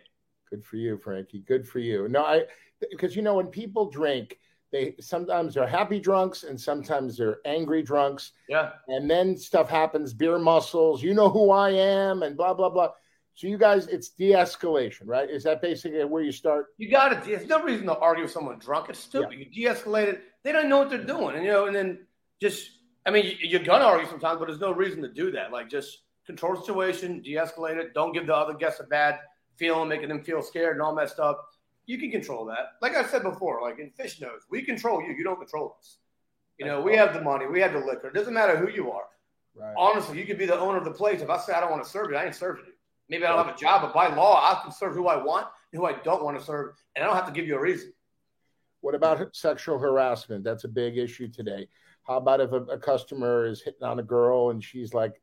[0.50, 1.40] Good for you, Frankie.
[1.40, 2.08] Good for you.
[2.08, 2.44] No, I
[2.90, 4.38] because you know when people drink,
[4.70, 8.32] they sometimes they're happy drunks and sometimes they're angry drunks.
[8.48, 8.72] Yeah.
[8.88, 12.90] And then stuff happens, beer muscles, you know who I am, and blah blah blah.
[13.36, 15.28] So you guys, it's de-escalation, right?
[15.28, 16.66] Is that basically where you start?
[16.78, 17.24] You got it.
[17.24, 18.90] There's no reason to argue with someone drunk.
[18.90, 19.32] It's stupid.
[19.32, 19.46] Yeah.
[19.50, 20.22] You de-escalate it.
[20.44, 22.06] They don't know what they're doing, and you know, and then
[22.40, 22.70] just,
[23.04, 25.50] I mean, you're gonna argue sometimes, but there's no reason to do that.
[25.50, 27.92] Like just control the situation, de-escalate it.
[27.92, 29.18] Don't give the other guests a bad
[29.56, 31.44] feeling, making them feel scared and all messed up.
[31.86, 32.74] You can control that.
[32.82, 35.12] Like I said before, like in Fish knows, we control you.
[35.12, 35.98] You don't control us.
[36.58, 38.08] You know, we have the money, we have the liquor.
[38.08, 39.06] It doesn't matter who you are.
[39.56, 39.74] Right.
[39.76, 41.20] Honestly, you could be the owner of the place.
[41.20, 42.72] If I say I don't want to serve you, I ain't serving you.
[43.08, 45.46] Maybe I don't have a job, but by law, I can serve who I want
[45.72, 47.60] and who I don't want to serve, and I don't have to give you a
[47.60, 47.92] reason.
[48.80, 50.44] What about sexual harassment?
[50.44, 51.68] That's a big issue today.
[52.02, 55.20] How about if a, a customer is hitting on a girl and she's like,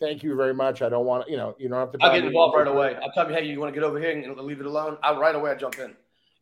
[0.00, 0.82] thank you very much.
[0.82, 1.98] I don't want to, you know, you don't have to.
[2.00, 2.96] I'll get involved right away.
[3.02, 4.96] I'll tell you, hey, you want to get over here and leave it alone?
[5.02, 5.94] I right away I jump in.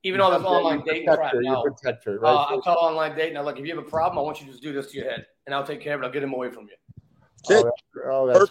[0.02, 1.62] Even on this online dating crap now.
[1.62, 2.30] Protector, right?
[2.30, 3.34] uh, I'll tell online dating.
[3.34, 4.96] Now, look, if you have a problem, I want you to just do this to
[4.96, 6.06] your head, and I'll take care of it.
[6.06, 6.76] I'll get him away from you.
[7.50, 8.50] Oh, that's, oh, that's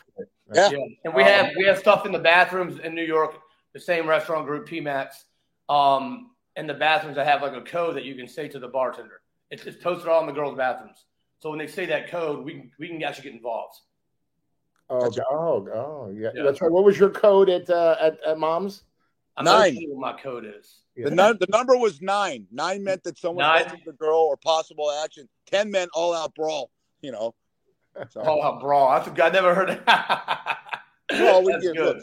[0.49, 0.71] great.
[0.71, 0.77] Yeah.
[0.77, 0.95] yeah.
[1.05, 3.35] And we have we have stuff in the bathrooms in New York,
[3.73, 5.23] the same restaurant group, PMAX.
[5.67, 8.67] Um, in the bathrooms, I have like a code that you can say to the
[8.67, 9.21] bartender.
[9.51, 11.05] It's, it's posted all in the girls' bathrooms.
[11.39, 13.75] So when they say that code, we can, we can actually get involved.
[14.89, 16.29] Oh, that's oh, oh, yeah.
[16.35, 16.43] yeah.
[16.43, 16.71] That's right.
[16.71, 18.83] What was your code at uh, at, at mom's?
[19.37, 19.77] I'm nine.
[19.87, 20.79] What my code is.
[20.97, 22.45] The, num- the number was nine.
[22.51, 25.29] Nine meant that someone touched the girl or possible action.
[25.45, 26.71] Ten meant all out brawl.
[27.01, 27.35] You know,
[28.09, 28.21] so.
[28.21, 28.89] out brawl.
[28.89, 30.57] I think I never heard of that.
[31.11, 31.75] well, we did.
[31.75, 31.97] Look,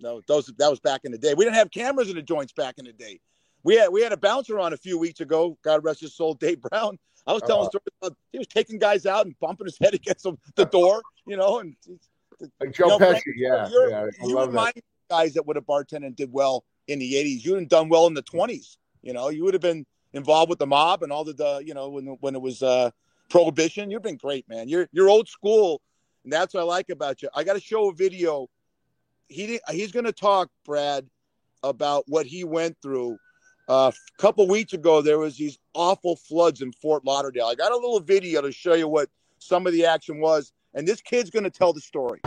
[0.00, 1.34] no, those that was back in the day.
[1.34, 3.20] We didn't have cameras in the joints back in the day.
[3.64, 5.58] We had we had a bouncer on a few weeks ago.
[5.62, 6.98] God rest his soul, Dave Brown.
[7.26, 9.94] I was telling uh, stories about he was taking guys out and bumping his head
[9.94, 11.74] against the door, you know, and
[12.60, 14.06] like Joe you know, Pesci, yeah, yeah.
[14.22, 14.74] I you remind
[15.10, 17.44] guys that would have bartended and did well in the '80s.
[17.44, 18.76] You would have done well in the '20s.
[19.02, 21.74] You know, you would have been involved with the mob and all the, the you
[21.74, 22.90] know, when when it was uh,
[23.28, 23.90] prohibition.
[23.90, 24.68] You've been great, man.
[24.68, 25.80] You're you're old school,
[26.24, 27.28] and that's what I like about you.
[27.34, 28.48] I got to show a video.
[29.28, 31.06] He he's going to talk, Brad,
[31.62, 33.18] about what he went through.
[33.68, 37.46] Uh, a couple weeks ago, there was these awful floods in Fort Lauderdale.
[37.46, 40.88] I got a little video to show you what some of the action was, and
[40.88, 42.20] this kid's going to tell the story.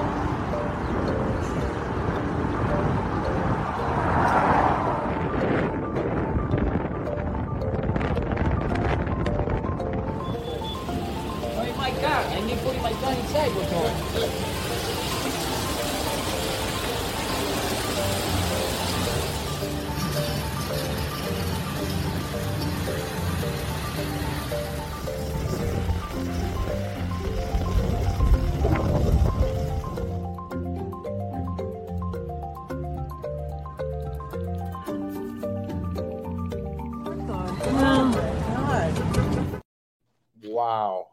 [40.62, 41.08] Wow.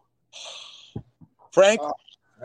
[1.53, 1.93] Frank, oh,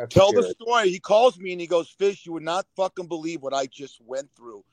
[0.10, 0.42] tell scary.
[0.42, 0.90] the story.
[0.90, 4.00] He calls me and he goes, "Fish, you would not fucking believe what I just
[4.06, 4.64] went through.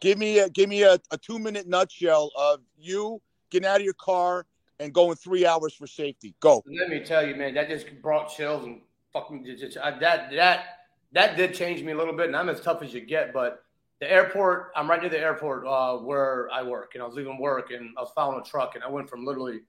[0.00, 3.84] Give me a give me a, a two minute nutshell of you getting out of
[3.84, 4.46] your car
[4.78, 6.32] and going three hours for safety.
[6.38, 6.62] Go.
[6.64, 10.64] Let me tell you, man, that just brought chills and fucking just, I, that that
[11.10, 12.28] that did change me a little bit.
[12.28, 13.64] And I'm as tough as you get, but
[14.00, 17.38] the airport, I'm right near the airport uh, where I work, and I was leaving
[17.38, 19.62] work, and I was following a truck, and I went from literally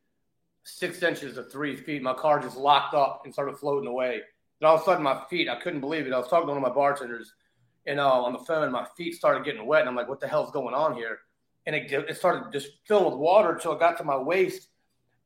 [0.64, 2.02] six inches to three feet.
[2.02, 4.22] My car just locked up and started floating away.
[4.60, 6.14] And all of a sudden, my feet, I couldn't believe it.
[6.14, 7.34] I was talking to one of my bartenders
[7.88, 9.82] and uh, on the phone, and my feet started getting wet.
[9.82, 11.20] And I'm like, what the hell's going on here?
[11.66, 14.68] And it, it started just filling with water until it got to my waist.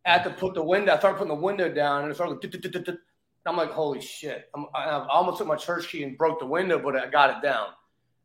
[0.06, 2.98] I had to put the window, I started putting the window down and it started,
[3.46, 4.50] I'm like, holy shit.
[4.56, 7.42] I'm, I almost took my church key and broke the window, but I got it
[7.42, 7.68] down.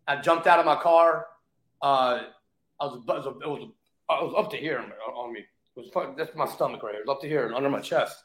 [0.07, 1.27] I jumped out of my car.
[1.81, 2.23] Uh,
[2.81, 3.69] I was, it was, it
[4.09, 5.45] was, up to here on me
[5.81, 7.03] was that's my stomach right here.
[7.03, 8.23] It up to here under my chest.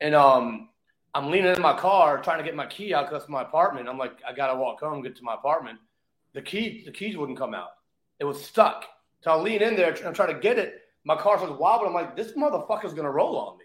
[0.00, 0.68] And um,
[1.14, 3.88] I'm leaning in my car trying to get my key out because my apartment.
[3.88, 5.78] I'm like, I gotta walk home, get to my apartment.
[6.32, 7.70] The key, the keys wouldn't come out.
[8.18, 8.84] It was stuck.
[9.20, 10.82] So I lean in there and try to get it.
[11.04, 11.88] My car starts wobbling.
[11.88, 13.64] I'm like, this motherfucker's gonna roll on me.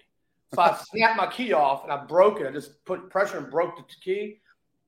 [0.54, 2.48] So I snapped my key off and I broke it.
[2.48, 4.40] I just put pressure and broke the key.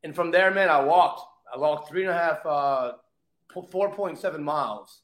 [0.03, 1.21] And from there, man, I walked.
[1.53, 2.93] I walked three and a half, uh,
[3.53, 5.01] 4.7 miles.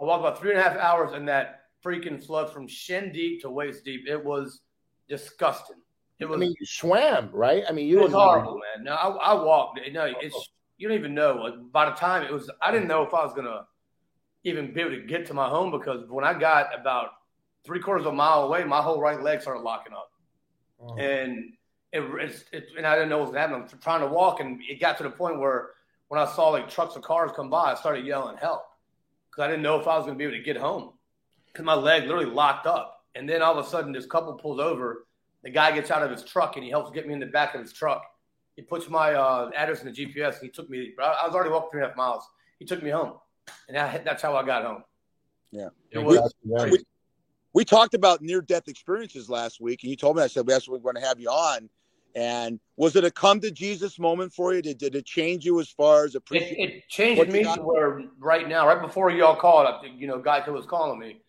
[0.00, 3.42] I walked about three and a half hours in that freaking flood from shin deep
[3.42, 4.06] to waist deep.
[4.08, 4.60] It was
[5.08, 5.76] disgusting.
[6.18, 6.36] It was.
[6.36, 7.64] I mean, you swam, right?
[7.68, 8.84] I mean, you it was horrible, man.
[8.84, 9.80] No, I, I walked.
[9.92, 11.66] No, it's you don't even know.
[11.72, 13.66] By the time it was, I didn't know if I was gonna
[14.44, 17.10] even be able to get to my home because when I got about
[17.64, 20.10] three quarters of a mile away, my whole right leg started locking up,
[20.80, 20.96] oh.
[20.96, 21.52] and
[21.92, 23.62] it, it's, it, and I didn't know what was happening.
[23.62, 25.70] I'm trying to walk, and it got to the point where
[26.08, 28.62] when I saw like trucks or cars come by, I started yelling help
[29.30, 30.92] because I didn't know if I was going to be able to get home
[31.54, 33.04] because my leg literally locked up.
[33.14, 35.06] And then all of a sudden, this couple pulls over.
[35.44, 37.54] The guy gets out of his truck and he helps get me in the back
[37.54, 38.02] of his truck.
[38.56, 40.92] He puts my uh, address in the GPS and he took me.
[41.00, 42.24] I was already walking three and a half miles.
[42.58, 43.14] He took me home,
[43.68, 44.84] and that, that's how I got home.
[45.50, 46.78] Yeah, was, we,
[47.52, 50.80] we, talked about near-death experiences last week, and you told me I said that's what
[50.80, 51.68] we're going to have you on.
[52.16, 54.62] And was it a come to Jesus moment for you?
[54.62, 56.64] Did, did it change you as far as appreciating?
[56.64, 60.40] It, it changed me to where right now, right before y'all called, you know, guy
[60.40, 61.20] who was calling me,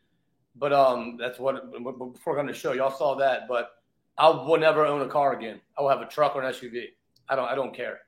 [0.55, 1.71] but um, that's what
[2.13, 3.47] before going to show y'all saw that.
[3.47, 3.71] But
[4.17, 5.59] I will never own a car again.
[5.77, 6.87] I will have a truck or an SUV.
[7.27, 7.47] I don't.
[7.47, 7.99] I don't care.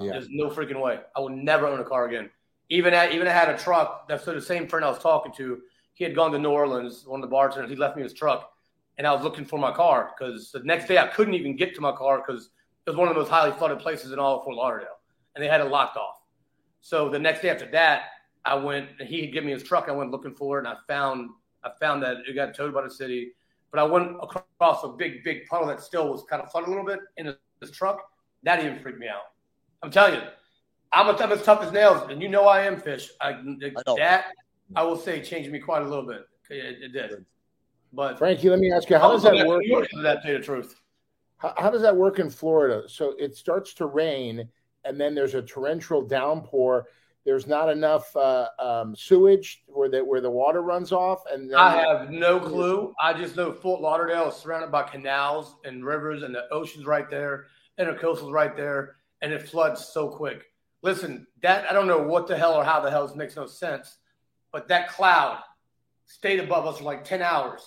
[0.00, 0.12] Yeah.
[0.12, 1.00] There's no freaking way.
[1.14, 2.30] I will never own a car again.
[2.70, 4.08] Even at, even I had a truck.
[4.08, 5.60] That's so the same friend I was talking to.
[5.94, 7.04] He had gone to New Orleans.
[7.06, 7.70] One of the bartenders.
[7.70, 8.52] He left me his truck,
[8.96, 11.74] and I was looking for my car because the next day I couldn't even get
[11.74, 12.50] to my car because
[12.86, 14.98] it was one of the most highly flooded places in all of Fort Lauderdale,
[15.34, 16.16] and they had it locked off.
[16.80, 18.04] So the next day after that,
[18.44, 18.88] I went.
[19.02, 19.86] He had given me his truck.
[19.88, 21.30] I went looking for it, and I found
[21.64, 23.32] I found that it got towed by the city,
[23.70, 26.70] but I went across a big, big puddle that still was kind of flooded a
[26.70, 28.10] little bit in this truck.
[28.42, 29.32] That even freaked me out.
[29.82, 30.22] I'm telling you,
[30.92, 33.10] I'm, a, I'm as tough as nails, and you know I am fish.
[33.20, 34.26] I, I that
[34.74, 36.22] I will say changed me quite a little bit.
[36.48, 37.24] It, it did.
[37.92, 39.62] But Frankie, let me ask you, how does that work?
[40.02, 40.80] That you the truth.
[41.38, 42.88] How, how does that work in Florida?
[42.88, 44.48] So it starts to rain
[44.84, 46.86] and then there's a torrential downpour.
[47.24, 51.58] There's not enough uh, um, sewage where the where the water runs off, and then,
[51.58, 52.94] I have no clue.
[53.00, 57.10] I just know Fort Lauderdale is surrounded by canals and rivers, and the ocean's right
[57.10, 57.46] there,
[57.78, 60.44] intercoastal's right there, and it floods so quick.
[60.82, 63.46] Listen, that I don't know what the hell or how the hell this makes no
[63.46, 63.98] sense,
[64.50, 65.40] but that cloud
[66.06, 67.60] stayed above us for like ten hours,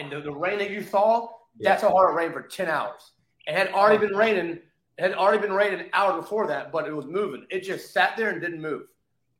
[0.00, 1.28] and the, the rain that you saw,
[1.60, 3.12] that's a hard rain for ten hours.
[3.46, 4.58] It had already been raining.
[5.00, 7.46] It had already been raining an hour before that, but it was moving.
[7.48, 8.82] It just sat there and didn't move.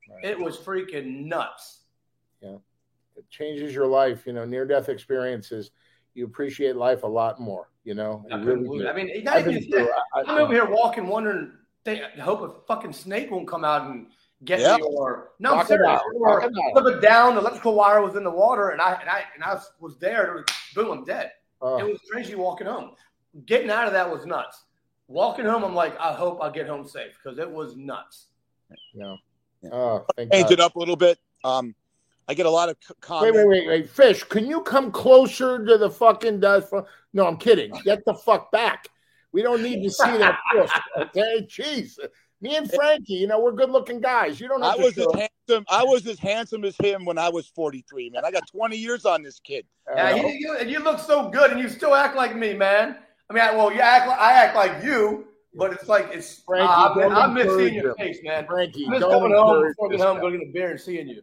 [0.09, 0.25] Right.
[0.31, 1.81] It was freaking nuts.
[2.41, 2.55] Yeah.
[3.15, 4.25] It changes your life.
[4.25, 5.69] You know, near death experiences,
[6.15, 7.69] you appreciate life a lot more.
[7.83, 8.87] You know, I couldn't really believe it.
[8.87, 11.51] I mean, not even through- I- I'm over here walking, wondering,
[11.83, 14.07] they, I hope a fucking snake won't come out and
[14.43, 14.77] get Yeah.
[14.77, 16.01] me, or no, I'm serious.
[16.15, 16.81] Or Knock it out.
[16.81, 19.43] flip it down, the electrical wire was in the water, and I and I and
[19.43, 20.25] I was there.
[20.25, 21.31] It was, boom, I'm dead.
[21.61, 22.95] Oh, It was crazy walking home.
[23.45, 24.63] Getting out of that was nuts.
[25.11, 28.27] Walking home, I'm like, I hope I get home safe because it was nuts.
[28.93, 29.17] no.
[29.61, 29.69] Yeah.
[29.73, 30.53] Oh, thank Change God.
[30.53, 31.19] it up a little bit.
[31.43, 31.75] Um,
[32.27, 33.37] I get a lot of c- Wait, comments.
[33.37, 34.23] wait, wait, wait, fish.
[34.23, 36.69] Can you come closer to the fucking death?
[36.69, 37.73] fu- No, I'm kidding.
[37.83, 38.87] Get the fuck back.
[39.33, 40.71] We don't need to see that fish.
[40.97, 41.99] Okay, jeez.
[42.39, 44.39] Me and Frankie, you know, we're good-looking guys.
[44.39, 44.63] You don't.
[44.63, 45.65] I Have to was as handsome.
[45.69, 48.09] I was as handsome as him when I was 43.
[48.09, 49.65] Man, I got 20 years on this kid.
[49.93, 52.95] Yeah, you, you, and you look so good, and you still act like me, man.
[53.31, 56.41] I mean, I, well, you act like I act like you, but it's like it's.
[56.41, 58.45] Frankie, uh, I, don't I miss seeing your face, man.
[58.45, 60.79] Frankie, I miss don't coming home before I get home, going to the beer and
[60.79, 61.21] seeing you.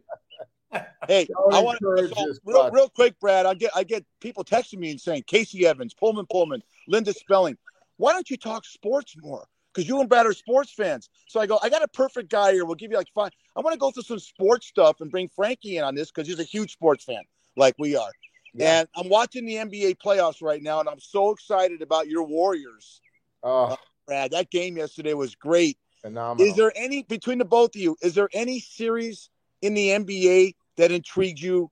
[1.07, 3.47] Hey, Don't I want encourage so, real, real quick, Brad.
[3.47, 7.57] I get I get people texting me and saying Casey Evans, Pullman Pullman, Linda Spelling.
[7.97, 9.47] Why don't you talk sports more?
[9.73, 11.09] Because you and Brad are sports fans.
[11.27, 12.65] So I go, I got a perfect guy here.
[12.65, 13.31] We'll give you like five.
[13.55, 16.27] I want to go through some sports stuff and bring Frankie in on this because
[16.27, 17.23] he's a huge sports fan,
[17.57, 18.11] like we are.
[18.53, 18.79] Yeah.
[18.81, 23.01] And I'm watching the NBA playoffs right now, and I'm so excited about your Warriors,
[23.43, 23.75] Oh, uh,
[24.07, 24.31] Brad.
[24.31, 25.77] That game yesterday was great.
[26.01, 26.49] phenomenal.
[26.49, 27.95] Is there any between the both of you?
[28.01, 29.29] Is there any series
[29.61, 31.69] in the NBA that intrigued you?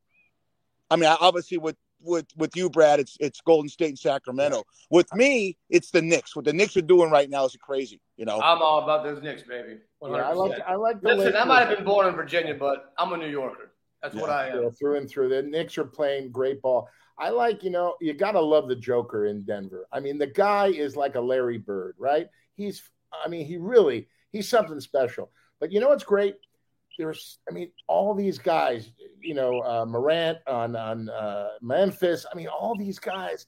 [0.89, 4.63] I mean, obviously with with with you, Brad, it's it's Golden State and Sacramento.
[4.89, 6.35] With me, it's the Knicks.
[6.35, 7.99] What the Knicks are doing right now is crazy.
[8.17, 9.79] You know, I'm all about those Knicks, baby.
[10.01, 10.15] 100%.
[10.15, 10.59] Yeah, I like.
[10.67, 11.15] I like the.
[11.15, 13.71] Listen, I might have been born in Virginia, but I'm a New Yorker.
[14.01, 14.71] That's what I am.
[14.71, 15.29] Through and through.
[15.29, 16.87] The Knicks are playing great ball.
[17.19, 19.87] I like, you know, you got to love the Joker in Denver.
[19.91, 22.27] I mean, the guy is like a Larry Bird, right?
[22.53, 25.31] He's, I mean, he really, he's something special.
[25.59, 26.35] But you know what's great?
[26.99, 32.25] There's, I mean, all these guys, you know, uh, Morant on on uh, Memphis.
[32.31, 33.45] I mean, all these guys.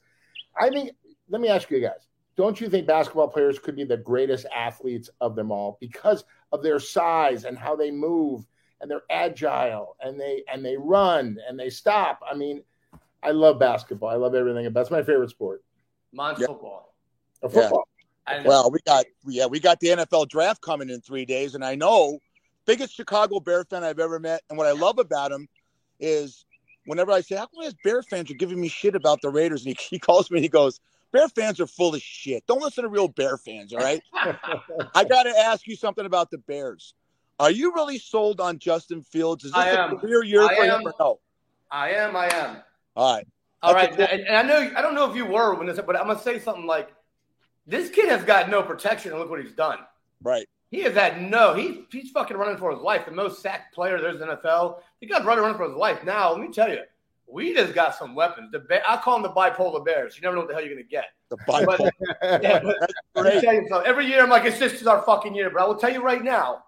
[0.59, 0.91] I mean,
[1.29, 2.07] let me ask you guys:
[2.37, 6.61] Don't you think basketball players could be the greatest athletes of them all because of
[6.61, 8.45] their size and how they move
[8.81, 12.21] and they're agile and they and they run and they stop?
[12.29, 12.63] I mean,
[13.23, 14.09] I love basketball.
[14.09, 14.71] I love everything.
[14.73, 15.63] That's my favorite sport.
[16.11, 16.47] Mine's Yeah.
[16.47, 16.93] football.
[17.43, 17.87] Uh, football.
[18.27, 21.65] And well, we got yeah, we got the NFL draft coming in three days, and
[21.65, 22.19] I know
[22.65, 24.41] biggest Chicago Bear fan I've ever met.
[24.49, 25.47] And what I love about him
[25.99, 26.45] is
[26.85, 29.65] whenever I say, "How come his Bear fans are giving me shit about the Raiders?"
[29.65, 30.79] and he, he calls me and he goes,
[31.11, 32.45] "Bear fans are full of shit.
[32.45, 36.29] Don't listen to real Bear fans, all right?" I got to ask you something about
[36.29, 36.93] the Bears.
[37.39, 39.45] Are you really sold on Justin Fields?
[39.45, 39.97] Is this I a am.
[39.97, 40.87] career year I for him am.
[40.87, 41.19] or no?
[41.71, 42.15] I am.
[42.15, 42.57] I am.
[42.95, 43.27] All right.
[43.61, 45.67] All That's right, a- and, and I know I don't know if you were when
[45.67, 46.93] this, but I'm gonna say something like,
[47.67, 49.79] this kid has got no protection, and look what he's done.
[50.23, 50.47] Right.
[50.71, 51.53] He has had no.
[51.55, 53.05] He, he's fucking running for his life.
[53.05, 54.81] The most sacked player there's in the NFL.
[55.01, 56.03] The guy's running, running for his life.
[56.03, 56.81] Now, let me tell you,
[57.27, 58.51] we just got some weapons.
[58.51, 60.15] The I call them the bipolar bears.
[60.15, 61.05] You never know what the hell you're gonna get.
[61.29, 61.37] The.
[62.41, 63.43] Yeah, but let Great.
[63.43, 63.87] tell you something.
[63.89, 65.49] Every year, I'm like, it's just our fucking year.
[65.49, 66.63] But I will tell you right now,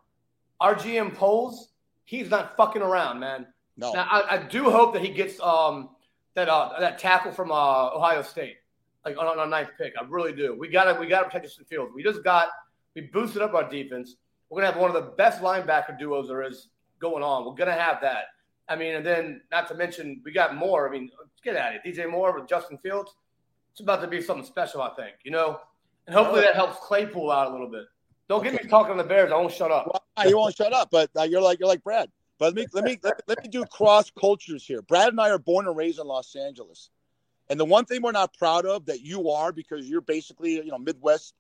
[0.62, 1.70] our GM Poles,
[2.06, 3.48] he's not fucking around, man.
[3.78, 3.92] No.
[3.94, 5.90] Now, I, I do hope that he gets um
[6.36, 8.58] that uh that tackle from uh, Ohio State,
[9.04, 9.94] like on, on our ninth pick.
[10.00, 10.56] I really do.
[10.58, 11.92] We gotta we gotta protect Justin Fields.
[11.94, 12.50] We just got
[12.96, 14.16] we boosted up our defense.
[14.50, 16.68] We're gonna have one of the best linebacker duos there is
[17.00, 17.46] going on.
[17.46, 18.26] We're gonna have that.
[18.70, 20.88] I mean, and then not to mention we got more.
[20.88, 21.10] I mean,
[21.44, 21.82] get at it.
[21.84, 23.16] DJ Moore with Justin Fields.
[23.72, 25.16] It's about to be something special, I think.
[25.24, 25.60] You know,
[26.06, 27.86] and hopefully that helps Claypool out a little bit.
[28.30, 29.32] Don't get me talking on the Bears.
[29.32, 30.01] I won't shut up.
[30.28, 32.10] You won't shut up, but uh, you're like you're like Brad.
[32.38, 34.82] But let me let me let, let me do cross cultures here.
[34.82, 36.90] Brad and I are born and raised in Los Angeles,
[37.50, 40.66] and the one thing we're not proud of that you are because you're basically you
[40.66, 41.34] know Midwest,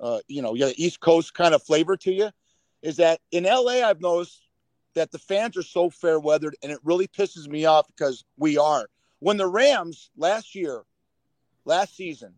[0.00, 2.30] uh, you know, you East Coast kind of flavor to you,
[2.82, 4.42] is that in LA I've noticed
[4.94, 8.58] that the fans are so fair weathered, and it really pisses me off because we
[8.58, 8.86] are.
[9.20, 10.82] When the Rams last year,
[11.64, 12.34] last season,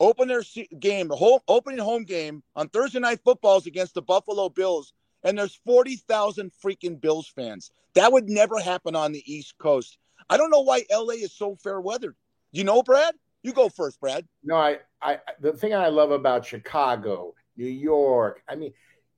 [0.00, 0.42] opened their
[0.78, 5.38] game, the whole opening home game on Thursday night footballs against the Buffalo Bills, and
[5.38, 7.70] there's 40,000 freaking Bills fans.
[7.94, 9.98] That would never happen on the East Coast.
[10.28, 12.16] I don't know why LA is so fair weathered.
[12.52, 13.14] You know, Brad?
[13.42, 14.26] You go first, Brad.
[14.42, 18.42] No, I, I, the thing I love about Chicago New York.
[18.48, 18.72] I mean,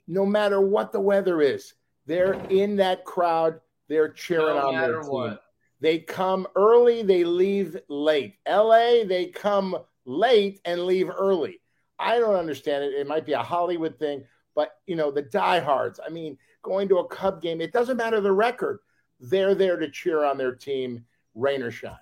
[0.06, 1.74] no matter what the weather is,
[2.06, 3.60] they're in that crowd.
[3.88, 5.10] They're cheering No on their team.
[5.10, 5.42] what.
[5.80, 8.36] They come early, they leave late.
[8.48, 11.60] LA, they come late and leave early.
[11.98, 12.94] I don't understand it.
[12.94, 16.00] It might be a Hollywood thing, but you know, the diehards.
[16.04, 18.80] I mean, going to a Cub game, it doesn't matter the record.
[19.20, 21.96] They're there to cheer on their team, rain or shine.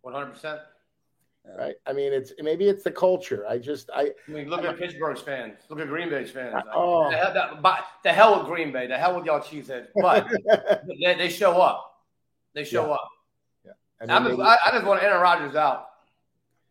[0.00, 0.60] One hundred percent.
[1.58, 1.74] Right?
[1.86, 3.44] I mean, it's maybe it's the culture.
[3.48, 5.58] I just I I mean, look at Pittsburgh's fans.
[5.68, 6.54] Look at Green Bay's fans.
[6.72, 7.10] Oh.
[7.10, 8.86] The, hell, that, but, the hell with Green Bay.
[8.86, 9.88] The hell with y'all cheeseheads.
[9.96, 10.28] But
[11.02, 11.92] they, they show up.
[12.54, 12.92] They show Yeah.
[12.92, 13.08] up.
[14.08, 15.86] I mean, just, I, I just want Aaron Rodgers out.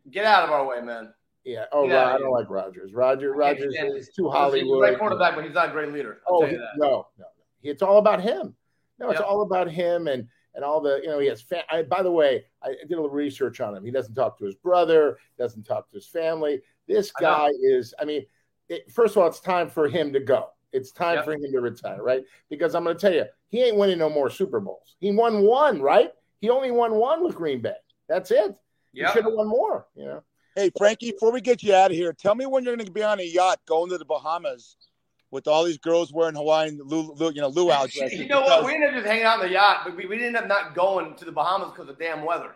[0.10, 1.14] Get out of our way, man.
[1.44, 1.66] yeah.
[1.72, 2.94] Oh, Yeah, I don't like Rogers.
[2.94, 4.80] Roger, Rogers is too He's a Hollywood.
[4.80, 6.22] great quarterback, but he's not a great leader.
[6.28, 6.78] I'll Oh tell he- you that.
[6.78, 7.26] no, no, no.
[7.64, 8.56] It's all about him.
[8.98, 9.28] No, it's Yep.
[9.30, 11.42] all about him and and all the you know he has.
[11.42, 13.86] Fa- I, by the way, I did a little research on him.
[13.86, 15.18] He doesn't talk to his brother.
[15.38, 16.62] Doesn't talk to his family.
[16.88, 17.94] This I guy is.
[18.00, 18.26] I mean,
[18.68, 20.50] it, first of all, it's time for him to go.
[20.74, 21.26] It's time Yep.
[21.26, 22.24] for him to retire, right?
[22.50, 24.96] Because I'm going to tell you, he ain't winning no more Super Bowls.
[25.00, 26.12] He won one, right?
[26.42, 27.76] He only won one with Green Bay.
[28.10, 28.56] That's it.
[28.94, 29.12] He Yeah.
[29.14, 29.88] should have won more.
[29.96, 30.24] You know.
[30.56, 32.92] Hey, Frankie, before we get you out of here, tell me when you're going to
[32.92, 34.76] be on a yacht going to the Bahamas
[35.32, 38.20] with all these girls wearing Hawaiian, lu, lu, you know, luau dresses.
[38.20, 38.66] You know what?
[38.66, 40.76] We ended up just hanging out on the yacht, but we, we ended up not
[40.76, 42.54] going to the Bahamas because of damn weather.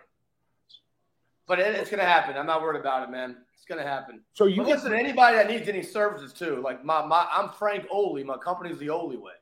[1.47, 2.35] But it, it's going to happen.
[2.35, 3.37] I'm not worried about it, man.
[3.55, 4.21] It's going to happen.
[4.33, 7.49] So you But get listen, anybody that needs any services too, like my, my I'm
[7.49, 8.23] Frank Oley.
[8.23, 9.33] My company's the Oley Way.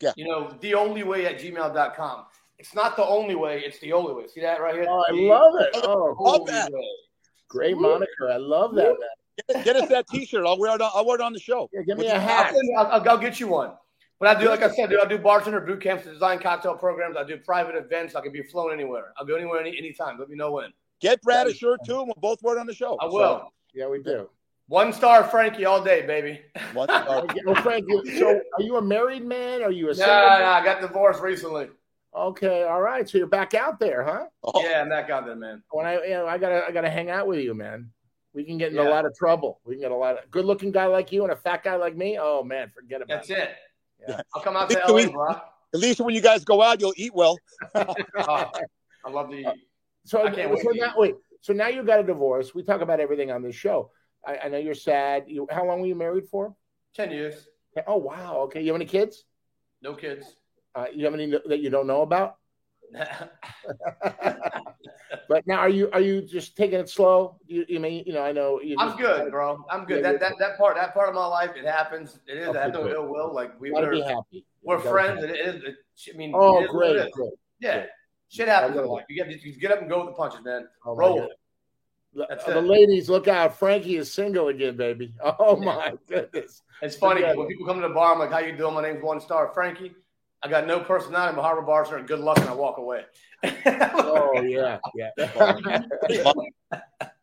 [0.00, 0.12] Yeah.
[0.16, 2.24] You know, the only way at gmail.com.
[2.62, 4.28] It's not the only way, it's the Oley way.
[4.28, 4.86] See that right here?
[4.88, 5.70] Oh, I love it.
[5.82, 6.70] Oh, Love that.
[6.72, 6.88] way.
[7.48, 8.30] great moniker.
[8.30, 8.84] I love that.
[8.84, 8.96] Man.
[9.48, 10.46] Get, get us that T-shirt.
[10.46, 10.80] I'll wear it.
[10.80, 11.68] On, I'll wear it on the show.
[11.72, 12.54] Yeah, give me With a hat.
[12.54, 13.72] I'll, I'll, I'll, I'll get you one.
[14.20, 17.16] But I do, like I said, dude, I do bartender boot camps, design cocktail programs.
[17.16, 18.14] I do private events.
[18.14, 19.12] I can be flown anywhere.
[19.18, 20.20] I'll go anywhere, any anytime.
[20.20, 20.72] Let me know when.
[21.00, 22.96] Get Brad a shirt too, and we'll both wear it on the show.
[23.00, 23.52] I will.
[23.74, 24.30] Yeah, we do.
[24.68, 26.40] One star Frankie all day, baby.
[26.74, 27.04] One star.
[27.08, 29.64] Oh, well, Frank, you- so are you a married man?
[29.64, 30.14] Are you a No, single?
[30.14, 30.42] no, man?
[30.44, 31.68] I got divorced recently.
[32.14, 33.08] Okay, all right.
[33.08, 34.26] So you're back out there, huh?
[34.44, 35.62] Oh, Yeah, I'm back out there, man.
[35.70, 37.90] When I, you know, I gotta, I gotta hang out with you, man.
[38.34, 39.60] We can get in a lot of trouble.
[39.64, 41.96] We can get a lot of good-looking guy like you and a fat guy like
[41.96, 42.18] me.
[42.20, 43.28] Oh man, forget about it.
[43.28, 43.38] That's it.
[43.38, 43.56] it.
[44.08, 44.20] Yeah.
[44.34, 45.30] I'll come out to Think LA, we- bro.
[45.74, 47.38] At least when you guys go out, you'll eat well.
[47.74, 48.50] Oh,
[49.04, 49.46] I love to eat.
[50.04, 50.98] So, I can't wait so to now, eat.
[50.98, 51.14] wait.
[51.40, 52.54] So now you got a divorce.
[52.54, 53.90] We talk about everything on this show.
[54.26, 55.24] I, I know you're sad.
[55.28, 56.54] You, how long were you married for?
[56.94, 57.48] 10 years.
[57.86, 58.36] Oh wow.
[58.44, 58.60] Okay.
[58.60, 59.24] You have any kids?
[59.80, 60.36] No kids.
[60.74, 62.36] Uh, you have any that you don't know about?
[65.28, 67.36] but now, are you are you just taking it slow?
[67.46, 68.22] You, you mean you know?
[68.22, 68.60] I know.
[68.78, 69.64] I'm good, bro.
[69.70, 70.02] I'm good.
[70.02, 72.18] Yeah, That, that that part that part of my life, it happens.
[72.26, 72.54] It is.
[72.56, 73.34] I have no ill will.
[73.34, 74.44] Like we were, be happy.
[74.62, 75.22] we're friends.
[75.22, 75.62] It is.
[75.62, 75.74] It,
[76.12, 77.30] I mean, Oh, it is great, great.
[77.60, 77.88] Yeah, great.
[78.28, 79.04] shit happens in life.
[79.08, 80.66] You get you get up and go with the punches, man.
[80.84, 81.22] Oh, Roll God.
[81.22, 81.36] with it.
[82.14, 82.64] The, That's the it.
[82.64, 83.58] ladies, look out!
[83.58, 85.14] Frankie is single again, baby.
[85.24, 85.64] Oh Yeah.
[85.64, 86.62] my goodness!
[86.82, 88.12] It's funny when people come to the bar.
[88.12, 88.74] I'm like, "How you doing?
[88.74, 89.94] My name's One Star Frankie.
[90.44, 91.32] I got no personality.
[91.32, 92.04] I'm a Harvard bartender.
[92.04, 93.04] Good luck, and I walk away."
[93.44, 95.10] Oh yeah, yeah.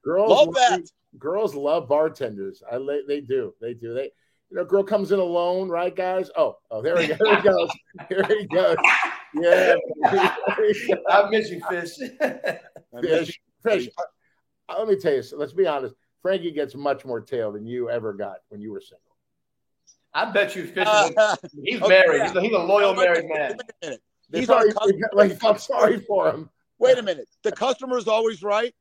[0.03, 0.82] girls Love that.
[1.17, 2.63] Girls love bartenders.
[2.71, 2.77] I
[3.08, 3.53] they do.
[3.60, 3.93] They do.
[3.93, 4.12] They
[4.49, 6.32] you know, girl comes in alone, right, guys?
[6.36, 7.69] Oh, oh, there he, there he goes.
[8.10, 8.77] Here he goes.
[9.36, 9.75] Yeah.
[9.75, 10.99] He goes.
[11.10, 11.91] I miss you, fish.
[13.01, 13.39] Fish.
[13.63, 13.89] Fish.
[14.67, 15.23] Uh, let me tell you.
[15.34, 15.93] Let's be honest.
[16.21, 19.08] Frankie gets much more tail than you ever got when you were single.
[20.13, 20.87] I bet you, fish.
[20.87, 22.17] Uh, He's okay, married.
[22.17, 22.27] yeah.
[22.27, 23.51] He's a, he's a loyal wait, married man.
[23.51, 24.01] Wait a minute.
[24.29, 24.63] They These are
[25.13, 26.49] like, I'm sorry for him.
[26.77, 27.27] Wait a minute.
[27.43, 28.73] The customer's always right.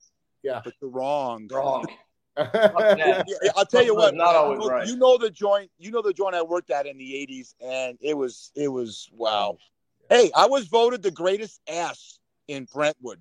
[0.43, 0.61] Yeah.
[0.65, 1.49] But you're wrong.
[1.51, 1.87] Wrong.
[2.39, 3.25] Yeah,
[3.57, 4.15] I'll tell you what.
[4.15, 4.87] Not always right.
[4.87, 5.73] you know the joint.
[5.77, 9.09] You know the joint I worked at in the '80s, and it was it was
[9.13, 9.59] wow.
[10.09, 13.21] Hey, I was voted the greatest ass in Brentwood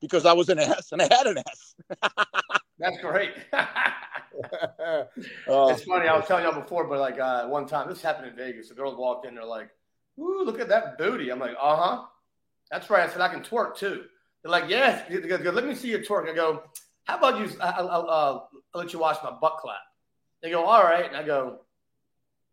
[0.00, 1.74] because I was an ass and I had an ass.
[2.78, 3.30] That's great.
[4.52, 5.04] Uh,
[5.70, 6.08] it's funny.
[6.08, 8.68] I was telling y'all before, but like uh, one time, this happened in Vegas.
[8.68, 9.34] The girls walked in.
[9.34, 9.70] They're like,
[10.18, 12.02] "Ooh, look at that booty." I'm like, "Uh huh."
[12.70, 13.08] That's right.
[13.08, 14.04] I said I can twerk too.
[14.42, 16.62] They're like, "Yes." They go, "Let me see your twerk." I go,
[17.04, 17.50] "How about you?
[17.60, 18.40] I- I'll, I'll, uh,
[18.74, 19.78] I'll let you watch my butt clap."
[20.42, 21.60] They go, "All right." And I go,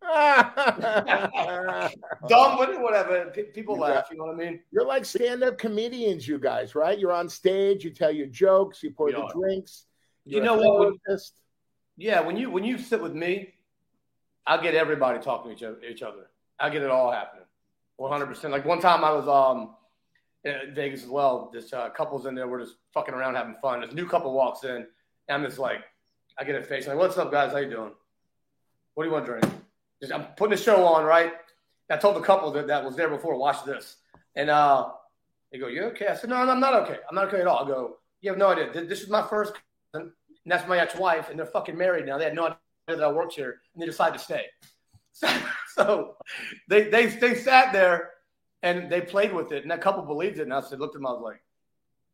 [2.28, 4.08] "Dumb, but whatever." People laugh.
[4.10, 4.60] You know what I mean?
[4.72, 6.98] You're like stand-up comedians, you guys, right?
[6.98, 9.32] You're on stage, you tell your jokes, you pour We the are.
[9.32, 9.84] drinks.
[10.24, 11.34] You know what therapist.
[11.96, 13.54] Yeah, when you when you sit with me,
[14.46, 15.80] I get everybody talking to each other.
[15.82, 16.28] Each other.
[16.58, 17.46] I get it all happening,
[17.96, 18.52] one hundred percent.
[18.52, 19.74] Like one time I was um
[20.44, 21.50] in Vegas as well.
[21.52, 23.80] This uh, couples in there were just fucking around having fun.
[23.80, 24.86] This new couple walks in, and
[25.28, 25.80] I'm just like,
[26.38, 27.52] I get a face like, "What's up, guys?
[27.52, 27.92] How you doing?
[28.94, 29.54] What do you want to drink?"
[30.00, 31.32] Just, I'm putting the show on, right?
[31.88, 33.96] I told the couple that, that was there before, watch this,
[34.34, 34.90] and uh,
[35.50, 36.98] they go, "You okay?" I said, "No, I'm not okay.
[37.08, 38.70] I'm not okay at all." I go, "You have no idea.
[38.84, 39.54] This is my first
[40.46, 42.18] and that's my ex-wife, and they're fucking married now.
[42.18, 44.46] They had no idea that I worked here, and they decided to stay.
[45.18, 45.28] So,
[45.74, 46.16] so
[46.68, 48.10] they they they sat there
[48.62, 50.42] and they played with it, and a couple believed it.
[50.42, 51.40] And I said, looked at them, I was like,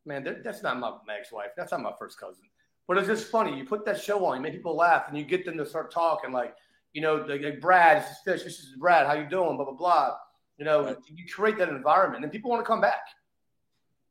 [0.07, 1.49] man, that's not my, my ex-wife.
[1.57, 2.45] That's not my first cousin.
[2.87, 3.59] But it's just funny.
[3.59, 5.93] You put that show on, you make people laugh, and you get them to start
[5.93, 6.55] talking like,
[6.93, 9.57] you know, like, like Brad, this is Fish, this is Brad, how you doing?
[9.57, 10.15] Blah blah blah.
[10.59, 10.97] You know, right.
[11.07, 13.03] you create that environment, and people want to come back.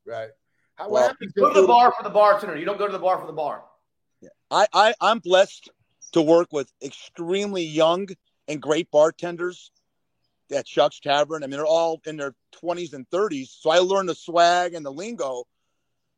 [0.06, 0.32] Right.
[0.76, 2.58] How, well, you go to the bar for the bartender.
[2.58, 3.64] You don't go to the bar for the bar.
[4.52, 5.70] I, I I'm blessed
[6.12, 8.08] to work with extremely young
[8.48, 9.72] and great bartenders
[10.54, 11.44] at Chuck's Tavern.
[11.44, 13.48] I mean, they're all in their 20s and 30s.
[13.62, 15.46] So I learned the swag and the lingo.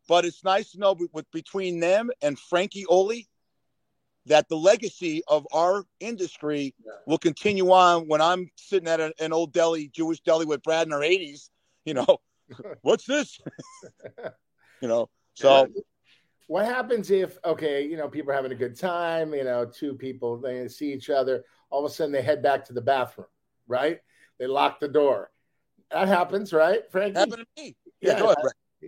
[0.07, 3.29] But it's nice to know with between them and Frankie Oley
[4.25, 6.73] that the legacy of our industry
[7.05, 10.87] will continue on when I'm sitting at an, an, old deli, Jewish deli with Brad
[10.87, 11.49] in our 80s.
[11.85, 12.17] You know,
[12.81, 13.39] what's this?
[14.81, 15.67] you know, so.
[16.47, 19.93] What happens if, okay, you know, people are having a good time, you know, two
[19.93, 23.27] people, they see each other, all of a sudden they head back to the bathroom,
[23.67, 23.99] right?
[24.39, 25.31] They lock the door.
[25.91, 27.15] That happens, right, Frank?
[27.15, 27.75] Happened to me.
[28.01, 28.37] Yeah, yeah ahead,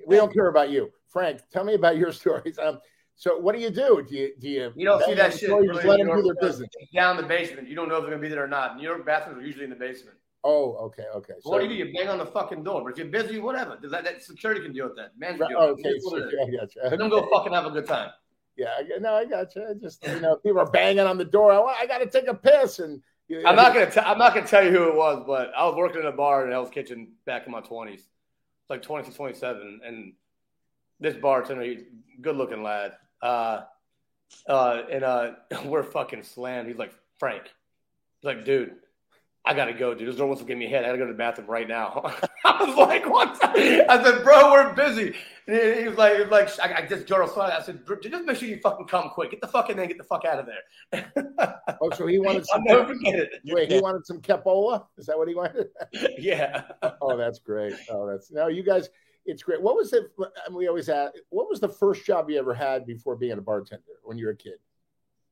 [0.06, 1.41] we don't care about you, Frank.
[1.51, 2.60] Tell me about your stories.
[2.60, 2.80] Um,
[3.16, 4.06] so what do you do?
[4.08, 4.74] Do you do you?
[4.76, 5.49] You don't see that shit.
[5.49, 6.70] You just let them do their business.
[6.93, 7.70] Down the basement.
[7.70, 8.76] You don't know if they're gonna be there or not.
[8.76, 10.18] New York bathrooms are usually in the basement.
[10.48, 11.34] Oh, okay, okay.
[11.41, 11.89] So, what do you do?
[11.89, 12.84] You bang on the fucking door.
[12.84, 13.80] But if you're busy, whatever.
[13.82, 15.18] That, that security can deal with that.
[15.18, 16.98] Man, right, okay, so, I got you.
[16.98, 18.12] Don't go fucking have a good time.
[18.56, 19.68] Yeah, I, no, I got you.
[19.68, 21.52] I just you know, people are banging on the door.
[21.52, 23.89] I, I got to take a piss, and you know, I'm not gonna.
[23.89, 26.12] T- I'm not gonna tell you who it was, but I was working in a
[26.12, 28.02] bar in Hell's Kitchen back in my 20s,
[28.70, 30.14] like 20 to 27, and
[31.00, 31.82] this bartender, he's
[32.22, 32.91] good looking lad,
[33.24, 33.62] uh,
[34.48, 35.32] uh, and uh,
[35.66, 36.68] we're fucking slammed.
[36.68, 37.46] He's like Frank,
[38.22, 38.76] he's like, dude,
[39.48, 40.12] I gotta go, dude.
[40.12, 40.84] This wants to give me a hit.
[40.84, 42.02] I gotta go to the bathroom right now.
[42.46, 43.38] I was like, what?
[43.43, 45.16] I said, bro, we're busy.
[45.48, 48.38] And he was like, he was like, I, I just Jordan I said, just make
[48.38, 49.30] sure you fucking come quick.
[49.32, 49.86] Get the fuck in there.
[49.86, 51.12] Get the fuck out of there.
[51.82, 52.64] oh, so he wanted some.
[52.68, 53.30] I'll never forget it.
[53.46, 54.88] Wait, he wanted some capola.
[54.98, 55.68] Is that what he wanted?
[56.18, 56.64] yeah.
[57.02, 57.76] oh, that's great.
[57.91, 58.89] Oh, that's now you guys.
[59.28, 59.62] It's great.
[59.62, 60.04] What was it?
[60.52, 61.14] We always ask.
[61.30, 64.32] What was the first job you ever had before being a bartender when you were
[64.32, 64.60] a kid?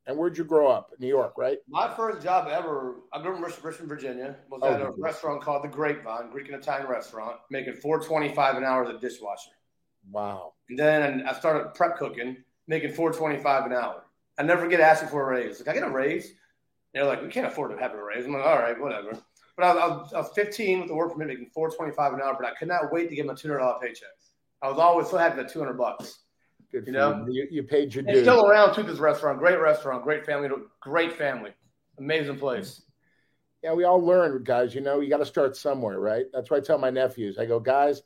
[0.06, 0.92] And where'd you grow up?
[1.00, 1.60] New York, right?
[1.68, 4.36] My first job ever, I grew up in Richmond, Virginia.
[4.50, 8.34] Was oh, at a restaurant called the Grapevine, Greek and Italian restaurant, making four twenty
[8.34, 9.52] five an hour as a dishwasher.
[10.12, 10.54] Wow.
[10.70, 12.38] And then I started prep cooking,
[12.68, 14.04] making four twenty five an hour.
[14.38, 15.60] I never get asked for a raise.
[15.60, 16.26] Like I get a raise.
[16.26, 18.26] And they're like, we can't afford to have a raise.
[18.26, 19.18] I'm like, all right, whatever.
[19.56, 22.48] But I was, I was 15 with the work permit, making 425 an hour, but
[22.48, 24.10] I could not wait to get my $200 paycheck.
[24.62, 26.23] I was always so happy at 200 bucks.
[26.74, 28.24] Good you know, you, you, paid your dues.
[28.24, 28.82] Still around too.
[28.82, 30.50] This restaurant, great restaurant, great family,
[30.82, 31.52] great family,
[32.00, 32.82] amazing place.
[33.62, 34.74] Yeah, we all learn, guys.
[34.74, 36.26] You know, you got to start somewhere, right?
[36.34, 37.38] That's why I tell my nephews.
[37.38, 38.02] I go, guys,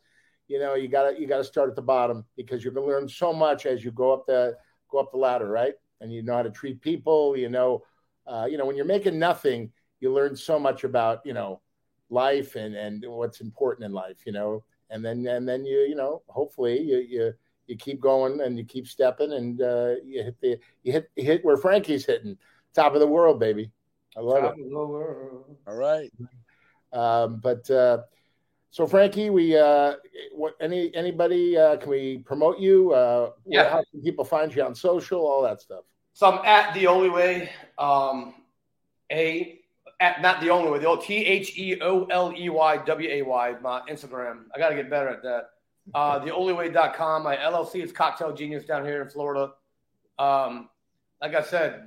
[0.50, 2.86] you know, you got to you got to start at the bottom because you're going
[2.86, 4.58] to learn so much as you go up the
[4.92, 5.76] go up the ladder, right?
[6.02, 7.38] And you know how to treat people.
[7.38, 7.86] You know,
[8.28, 11.62] uh, you know when you're making nothing, you learn so much about you know
[12.10, 14.26] life and and what's important in life.
[14.26, 17.34] You know, and then and then you you know hopefully you you
[17.68, 21.24] you keep going and you keep stepping and uh, you hit the you hit you
[21.24, 22.38] hit where Frankie's hitting,
[22.74, 23.72] top of the world, baby.
[24.16, 24.72] I love top it.
[25.68, 26.12] All right.
[26.94, 28.00] Um, but uh,
[28.72, 29.94] so Frankie, we uh,
[30.34, 32.94] what any anybody uh, can we promote you?
[32.94, 33.70] Uh, yeah.
[33.70, 35.20] How can people find you on social?
[35.20, 35.84] All that stuff.
[36.14, 37.50] So I'm at the only way.
[37.78, 38.34] Um,
[39.12, 39.60] a
[40.00, 40.80] at not the only way.
[40.80, 43.56] The old T H E O L E Y W A Y.
[43.62, 44.46] My Instagram.
[44.56, 45.50] I got to get better at that.
[45.94, 47.24] Uh, theoleyway.com.
[47.24, 49.54] My LLC is Cocktail Genius down here in Florida.
[50.20, 50.70] Um,
[51.22, 51.84] like I said,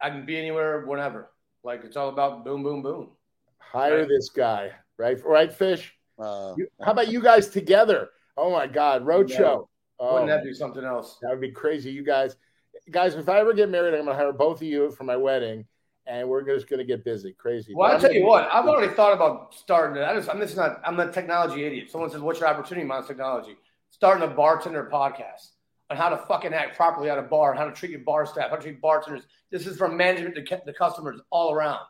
[0.00, 1.30] I can be anywhere, whenever.
[1.62, 3.10] Like it's all about boom, boom, boom.
[3.58, 4.08] Hire right?
[4.08, 5.18] this guy, right?
[5.24, 5.92] Right, Fish.
[6.18, 8.10] Uh, you, how about you guys together?
[8.36, 9.68] Oh my God, road show.
[9.98, 11.18] Oh, Wouldn't that be something else?
[11.20, 11.90] That would be crazy.
[11.90, 12.36] You guys,
[12.90, 15.66] guys, if I ever get married, I'm gonna hire both of you for my wedding
[16.10, 17.72] and we're just going to get busy, crazy.
[17.72, 20.04] Well, I'll tell you what, I've already thought about starting it.
[20.04, 21.88] I just, I'm just not, I'm a technology idiot.
[21.90, 23.56] Someone says, "What's your opportunity?" Mine's technology.
[23.90, 25.50] Starting a bartender podcast
[25.88, 28.50] on how to fucking act properly at a bar, how to treat your bar staff,
[28.50, 29.26] how to treat bartenders.
[29.52, 31.80] This is from management to the customers all around.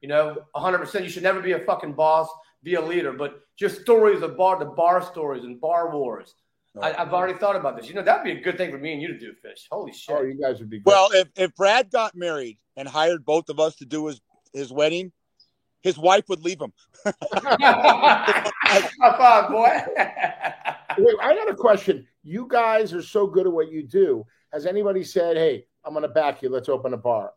[0.00, 0.78] You know, 100.
[0.78, 2.28] percent You should never be a fucking boss,
[2.62, 6.34] be a leader, but just stories of bar, the bar stories and bar wars.
[6.80, 7.88] I, have already thought about this.
[7.88, 9.66] You know, that'd be a good thing for me and you to do, Fish.
[9.70, 10.16] Holy shit!
[10.16, 10.78] Oh, you guys would be.
[10.78, 10.86] Good.
[10.86, 14.20] Well, if if Brad got married and hired both of us to do his
[14.52, 15.12] his wedding,
[15.82, 16.72] his wife would leave him.
[19.20, 19.68] on, boy.
[20.98, 22.06] Wait, I got a question.
[22.22, 24.24] You guys are so good at what you do.
[24.52, 26.50] Has anybody said, "Hey, I'm going to back you.
[26.50, 27.32] Let's open a bar"?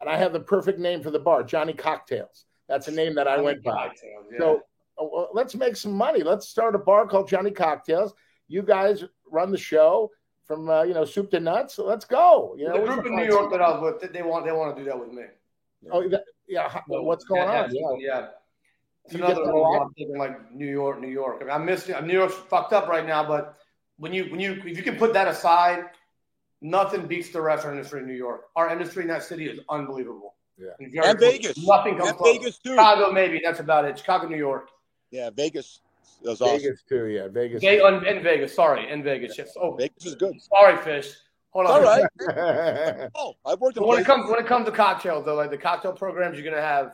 [0.00, 2.44] And I have the perfect name for the bar, Johnny Cocktails.
[2.68, 3.90] That's a name that I went by.
[4.32, 4.38] Yeah.
[4.38, 4.60] So
[5.00, 6.22] uh, let's make some money.
[6.22, 8.12] Let's start a bar called Johnny Cocktails.
[8.48, 10.10] You guys run the show.
[10.46, 11.78] from uh, you know soup to nuts.
[11.78, 12.54] let's go.
[12.56, 14.76] You know, the group in New York that I was with, they want they want
[14.76, 15.24] to do that with me.
[15.90, 16.80] Oh, that, yeah.
[16.86, 17.74] What's going on?
[17.74, 17.82] Yeah.
[17.98, 18.26] yeah.
[19.04, 21.38] It's another role I'm thinking like New York, New York.
[21.40, 23.56] I mean, I miss New York's fucked up right now, but
[23.98, 25.84] when you when you if you can put that aside,
[26.60, 28.46] nothing beats the restaurant industry in New York.
[28.56, 30.34] Our industry in that city is unbelievable.
[30.58, 31.56] Yeah, and, and Vegas.
[31.58, 32.36] Nothing comes and close.
[32.36, 32.70] Vegas too.
[32.70, 33.98] Chicago, maybe that's about it.
[33.98, 34.70] Chicago, New York.
[35.10, 35.80] Yeah, Vegas.
[36.22, 36.76] Vegas awesome.
[36.88, 37.06] too.
[37.06, 37.60] Yeah, Vegas.
[37.62, 38.54] Ve- in Vegas.
[38.54, 39.36] Sorry, in Vegas.
[39.38, 39.54] Yes.
[39.60, 40.40] Oh, Vegas is good.
[40.40, 41.12] Sorry, fish.
[41.50, 41.72] Hold on.
[41.72, 43.10] All right.
[43.14, 43.78] oh, I've worked.
[43.78, 46.62] when it comes when it comes to cocktails, though, like the cocktail programs, you're gonna
[46.62, 46.92] have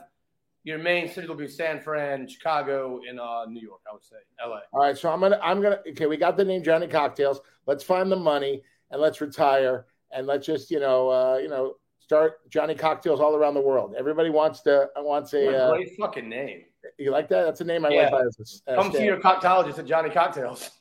[0.64, 3.80] your main cities will be San Fran, Chicago, and uh, New York.
[3.88, 4.60] I would say L.A.
[4.72, 6.06] All right, so I'm gonna I'm gonna okay.
[6.06, 7.40] We got the name Johnny Cocktails.
[7.66, 11.74] Let's find the money and let's retire and let's just you know uh, you know
[11.98, 13.94] start Johnny Cocktails all around the world.
[13.98, 16.64] Everybody wants to wants a, a great uh, fucking name.
[16.98, 17.44] You like that?
[17.44, 18.08] That's a name I yeah.
[18.10, 18.24] like.
[18.66, 20.70] Uh, Come see your coctologist at Johnny Cocktails.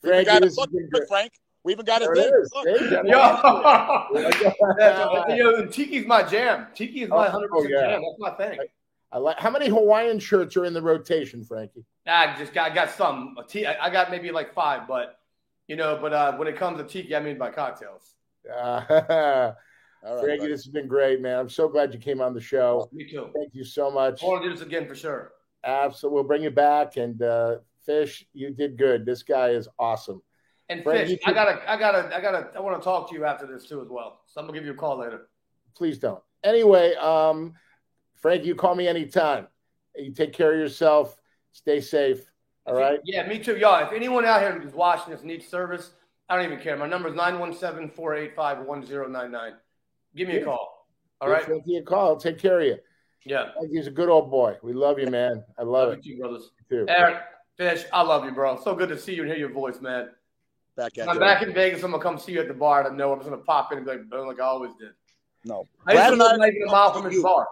[0.00, 0.28] Frank,
[1.08, 1.32] Frank.
[1.66, 2.08] We even got it.
[2.14, 2.44] There
[5.36, 6.68] Yo, Tiki's my jam.
[6.74, 8.02] Tiki is my oh, hundred oh, percent jam.
[8.02, 8.60] That's my thing.
[8.60, 9.38] I, I, like.
[9.40, 11.84] How many Hawaiian shirts are in the rotation, Frankie?
[12.06, 13.36] I just got I got some.
[13.52, 15.18] I got maybe like five, but
[15.66, 18.14] you know, but uh, when it comes to tiki, I mean by cocktails.
[18.48, 19.52] Uh,
[20.14, 20.52] right, Frankie, buddy.
[20.52, 21.38] this has been great, man.
[21.38, 22.88] I'm so glad you came on the show.
[22.92, 23.30] Me too.
[23.34, 24.22] Thank you so much.
[24.22, 25.32] I want to do this again for sure.
[25.64, 26.14] Absolutely.
[26.14, 26.96] We'll bring you back.
[26.96, 29.04] And uh, Fish, you did good.
[29.04, 30.22] This guy is awesome.
[30.68, 33.46] And Fish, I gotta, I gotta, I gotta, I want to talk to you after
[33.46, 34.20] this too as well.
[34.26, 35.28] So I'm gonna give you a call later.
[35.76, 36.22] Please don't.
[36.42, 37.54] Anyway, um,
[38.14, 39.46] Frank, you call me anytime.
[39.96, 41.16] You take care of yourself.
[41.52, 42.30] Stay safe.
[42.66, 42.98] All right.
[43.04, 43.86] Yeah, me too, y'all.
[43.86, 45.92] If anyone out here who's watching this needs service,
[46.28, 46.76] I don't even care.
[46.76, 49.52] My number is 917-485-1099.
[50.16, 50.40] Give me yeah.
[50.40, 50.88] a call.
[51.20, 51.46] All right.
[51.46, 52.08] Give me a call.
[52.08, 52.78] I'll take care of you.
[53.24, 53.50] Yeah.
[53.70, 54.56] He's a good old boy.
[54.62, 55.44] We love you, man.
[55.58, 56.06] I love, love it.
[56.06, 56.50] You too, brothers.
[56.70, 56.86] You too.
[56.88, 57.18] Eric,
[57.56, 58.60] Fish, I love you, bro.
[58.62, 60.10] So good to see you and hear your voice, man.
[60.76, 61.20] Back at I'm you.
[61.20, 61.82] back in Vegas.
[61.82, 62.86] I'm gonna come see you at the bar.
[62.90, 64.90] I know I'm just gonna pop in and be like, boom, like I always did.
[65.44, 67.48] No, I used to live like a mile from his bar.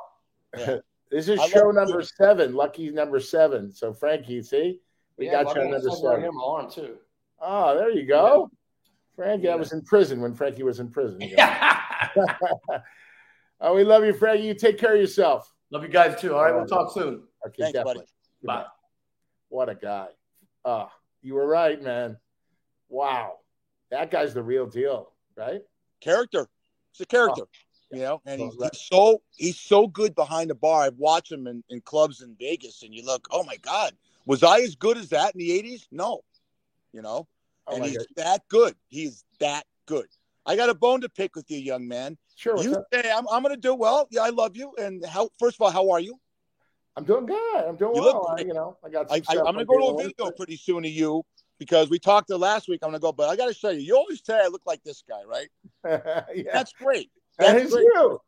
[0.58, 0.76] Yeah.
[1.10, 2.06] this is I show number you.
[2.18, 2.54] seven.
[2.54, 3.72] Lucky number seven.
[3.72, 4.80] So Frankie, see,
[5.16, 6.22] we yeah, got you on number seven.
[6.22, 6.96] Right my arm too.
[7.40, 8.50] Oh, there you go.
[8.50, 8.58] Yeah.
[9.16, 9.52] Frankie, yeah.
[9.52, 11.20] I was in prison when Frankie was in prison.
[13.60, 14.46] oh, we love you, Frankie.
[14.46, 15.52] You take care of yourself.
[15.70, 16.34] Love you guys too.
[16.34, 17.22] All right, we'll talk soon.
[17.46, 18.06] Okay, Thanks, definitely.
[18.42, 18.62] buddy.
[18.62, 18.66] Bye.
[19.48, 20.08] What a guy.
[20.64, 20.92] Ah, oh,
[21.22, 22.16] you were right, man.
[22.88, 23.38] Wow.
[23.90, 25.62] That guy's the real deal, right?
[26.00, 26.48] Character.
[26.90, 27.42] It's a character.
[27.42, 27.96] Oh.
[27.96, 30.82] You know, and he's, he's, so he's so good behind the bar.
[30.82, 33.92] I've watched him in, in clubs in Vegas, and you look, oh my God,
[34.26, 35.86] was I as good as that in the '80s?
[35.92, 36.22] No,
[36.92, 37.28] you know,
[37.66, 38.06] oh and he's God.
[38.16, 38.74] that good.
[38.88, 40.06] He's that good.
[40.46, 42.18] I got a bone to pick with you, young man.
[42.36, 42.60] Sure.
[42.62, 44.08] You say I'm, I'm going to do well.
[44.10, 44.72] Yeah, I love you.
[44.78, 45.30] And how?
[45.38, 46.18] First of all, how are you?
[46.96, 47.64] I'm doing good.
[47.64, 48.34] I'm doing you well.
[48.36, 49.10] I, you know, I got.
[49.10, 51.22] I, am going to go to a video pretty soon of you
[51.58, 52.80] because we talked the last week.
[52.82, 53.80] I'm going to go, but I got to show you.
[53.80, 55.48] You always say I look like this guy, right?
[56.34, 56.44] yeah.
[56.52, 57.10] That's great.
[57.38, 57.84] That's that is great.
[57.84, 58.20] you.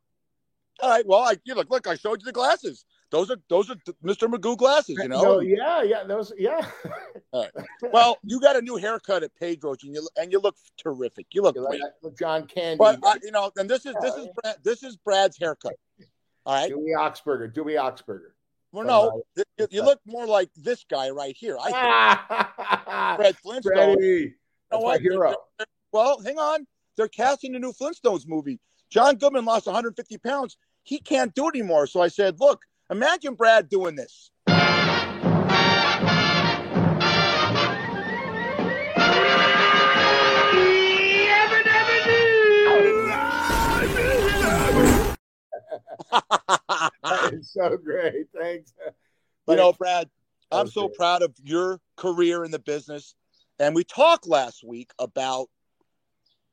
[0.80, 1.06] All right.
[1.06, 1.70] Well, I you look.
[1.70, 2.84] Look, I showed you the glasses.
[3.10, 4.28] Those are those are Mr.
[4.28, 4.96] Magoo glasses.
[5.00, 5.22] You know.
[5.22, 6.04] No, yeah, yeah.
[6.04, 6.66] Those, yeah.
[7.32, 7.66] All right.
[7.92, 11.26] Well, you got a new haircut at Pedro's, and you and you look terrific.
[11.32, 11.80] You look you great.
[12.02, 12.78] Like John Candy.
[12.78, 15.74] But uh, you know, and this is this is Brad, this is Brad's haircut.
[16.44, 16.68] All right.
[16.68, 17.52] Dewey Oxberger.
[17.52, 18.30] Dewey Oxberger.
[18.72, 19.22] Well, no,
[19.58, 21.56] you, you, look more like this guy right here.
[21.58, 23.16] I think.
[23.16, 23.94] Fred Flintstone.
[23.94, 24.34] Freddie.
[24.70, 25.34] That's my hero.
[25.92, 26.66] Well, hang on.
[26.96, 28.58] They're casting a new Flintstones movie.
[28.90, 30.56] John Goodman lost 150 pounds.
[30.82, 31.86] He can't do it anymore.
[31.86, 34.30] So I said, look, imagine Brad doing this.
[47.02, 48.26] that is so great.
[48.38, 48.72] Thanks.
[49.46, 50.08] But, you know, Brad,
[50.50, 53.14] I'm so proud of your career in the business.
[53.58, 55.48] And we talked last week about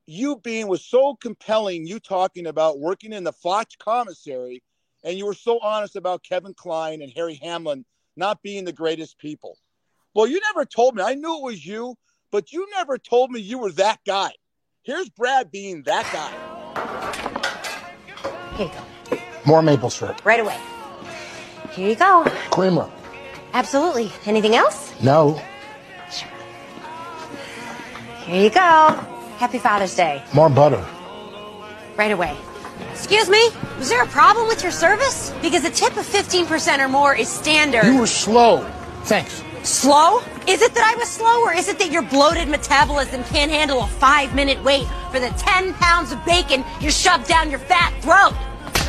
[0.06, 4.62] you being was so compelling, you talking about working in the Fox commissary,
[5.04, 7.86] and you were so honest about Kevin Kline and Harry Hamlin
[8.16, 9.58] not being the greatest people.
[10.14, 11.04] Well, you never told me.
[11.04, 11.96] I knew it was you,
[12.32, 14.32] but you never told me you were that guy.
[14.84, 16.30] Here's Brad being that guy.
[18.58, 18.84] Here you go.
[19.46, 20.24] More maple syrup.
[20.26, 20.60] Right away.
[21.72, 22.26] Here you go.
[22.52, 22.90] Creamer.
[23.54, 24.12] Absolutely.
[24.26, 24.94] Anything else?
[25.02, 25.42] No.
[26.12, 26.30] Sure.
[28.26, 28.60] Here you go.
[29.38, 30.24] Happy Father's Day.
[30.34, 30.86] More butter.
[31.98, 32.38] Right away.
[32.92, 35.34] Excuse me, was there a problem with your service?
[35.42, 37.86] Because a tip of 15% or more is standard.
[37.86, 38.64] You were slow.
[39.04, 39.44] Thanks.
[39.64, 40.20] Slow?
[40.48, 43.82] Is it that I was slow, or is it that your bloated metabolism can't handle
[43.84, 47.94] a five minute wait for the 10 pounds of bacon you shoved down your fat
[48.02, 48.34] throat?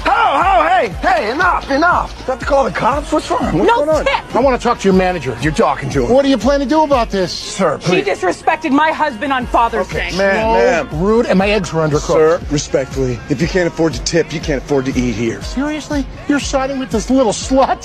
[0.07, 2.17] Oh, oh, hey, hey, enough, enough.
[2.27, 3.11] Do I have to call the cops?
[3.13, 3.43] What's wrong?
[3.59, 4.05] What's No going on?
[4.05, 4.35] tip.
[4.37, 5.37] I want to talk to your manager.
[5.41, 6.13] You're talking to him.
[6.13, 7.33] What do you plan to do about this?
[7.33, 8.05] Sir, please.
[8.05, 10.11] She disrespected my husband on Father's Day.
[10.17, 11.03] Ma'am, ma'am.
[11.03, 12.41] Rude, and my eggs were undercooked.
[12.41, 15.43] Sir, respectfully, if you can't afford to tip, you can't afford to eat here.
[15.43, 16.05] Seriously?
[16.29, 17.83] You're siding with this little slut?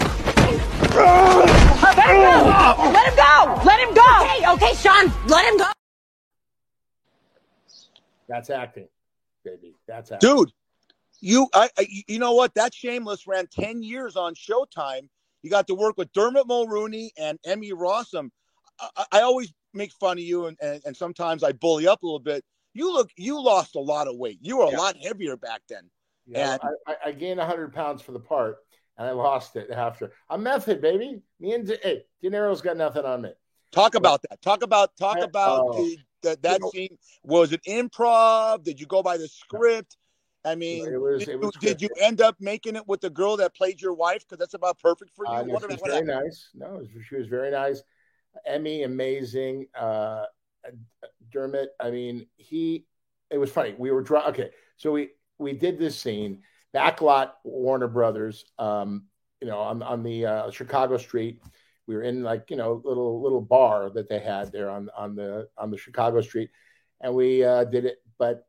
[0.95, 2.91] Let him go!
[2.91, 3.61] Let him go!
[3.65, 4.19] Let him go!
[4.21, 5.65] Okay, okay, Sean, let him go.
[8.27, 8.87] That's acting,
[9.43, 9.75] baby.
[9.87, 10.29] That's acting.
[10.35, 10.51] dude.
[11.21, 12.53] You, I, I, you know what?
[12.55, 15.09] That Shameless ran ten years on Showtime.
[15.41, 18.29] You got to work with Dermot Mulroney and Emmy Rossum.
[18.79, 22.05] I, I- always make fun of you, and, and and sometimes I bully up a
[22.05, 22.43] little bit.
[22.73, 24.39] You look, you lost a lot of weight.
[24.41, 24.77] You were a Yeah.
[24.77, 25.89] lot heavier back then.
[26.25, 28.57] Yeah, And- I, I, gained 100 pounds for the part,
[28.97, 30.13] and I lost it after.
[30.29, 31.21] I'm method, baby.
[31.39, 33.31] Me and hey, De Niro's got nothing on me.
[33.71, 34.41] Talk about that.
[34.41, 35.73] Talk about talk about oh.
[35.73, 36.97] the, the, that scene.
[37.23, 38.63] Was it improv?
[38.63, 39.97] Did you go by the script?
[40.45, 43.01] I mean, It was- did, it was you, did you end up making it with
[43.01, 44.25] the girl that played your wife?
[44.25, 45.31] Because that's about perfect for you.
[45.31, 46.23] Uh, no, What she was what very happened?
[46.25, 46.49] nice.
[46.53, 47.83] No, she was very nice.
[48.45, 49.67] Emmy, amazing.
[49.77, 50.25] Uh,
[51.31, 52.85] Dermot, I mean, he.
[53.29, 53.75] It was funny.
[53.77, 54.25] We were dry.
[54.29, 56.41] Okay, so we we did this scene
[56.73, 58.45] backlot Warner Brothers.
[58.57, 59.05] Um,
[59.41, 61.41] you know, on on the uh, Chicago street.
[61.85, 65.15] We were in like you know little little bar that they had there on on
[65.15, 66.49] the on the Chicago street,
[67.01, 67.97] and we uh, did it.
[68.17, 68.45] But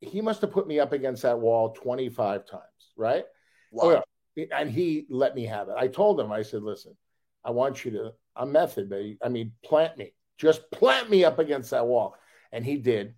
[0.00, 2.62] he must have put me up against that wall twenty five times,
[2.96, 3.24] right?
[3.72, 3.84] Wow.
[3.84, 4.02] Oh,
[4.36, 4.44] yeah.
[4.54, 5.74] And he let me have it.
[5.78, 6.96] I told him, I said, listen,
[7.44, 9.18] I want you to, I'm method, baby.
[9.22, 10.12] I mean, plant me.
[10.36, 12.14] Just plant me up against that wall.
[12.52, 13.14] And he did.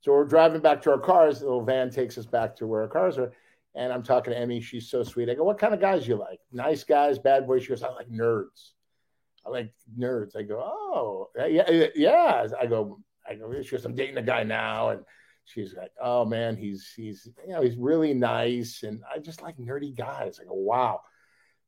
[0.00, 1.40] So we're driving back to our cars.
[1.40, 3.32] The little van takes us back to where our cars are.
[3.74, 4.60] And I'm talking to Emmy.
[4.60, 5.28] She's so sweet.
[5.28, 6.38] I go, what kind of guys you like?
[6.52, 7.62] Nice guys, bad boys.
[7.62, 8.70] She goes, I like nerds.
[9.44, 10.36] I like nerds.
[10.36, 12.46] I go, oh, yeah, yeah.
[12.60, 14.90] I go, I go, she goes, I'm dating a guy now.
[14.90, 15.02] And
[15.52, 19.58] she's like, oh man, he's he's you know he's really nice, and I just like
[19.58, 20.40] nerdy guys.
[20.40, 21.02] I go, wow.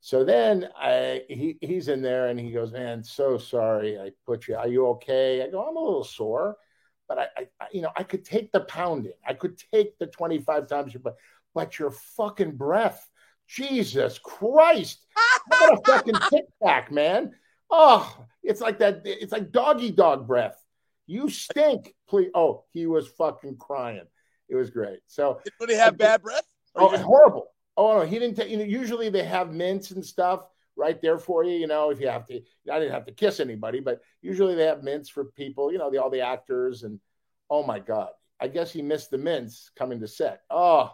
[0.00, 4.48] So then I he he's in there and he goes, man, so sorry I put
[4.48, 4.56] you.
[4.56, 5.42] Are you okay?
[5.42, 6.56] I go, I'm a little sore,
[7.08, 7.26] but I,
[7.60, 9.12] I you know I could take the pounding.
[9.26, 11.16] I could take the 25 times, but
[11.54, 13.08] but your fucking breath,
[13.46, 15.04] Jesus Christ!
[15.46, 17.32] What a fucking tic tac, man?
[17.70, 19.02] Oh, it's like that.
[19.04, 20.61] It's like doggy dog breath.
[21.12, 21.94] You stink.
[22.08, 22.30] Please.
[22.34, 24.06] Oh, he was fucking crying.
[24.48, 25.00] It was great.
[25.06, 26.46] So, Did he have bad breath?
[26.74, 27.48] Oh, just- horrible.
[27.76, 28.50] Oh no, he didn't take.
[28.50, 30.46] You know, usually they have mints and stuff
[30.76, 31.52] right there for you.
[31.56, 32.40] You know, if you have to.
[32.70, 35.70] I didn't have to kiss anybody, but usually they have mints for people.
[35.72, 36.98] You know, the, all the actors and.
[37.50, 38.08] Oh my god!
[38.40, 40.40] I guess he missed the mints coming to set.
[40.50, 40.90] Oh,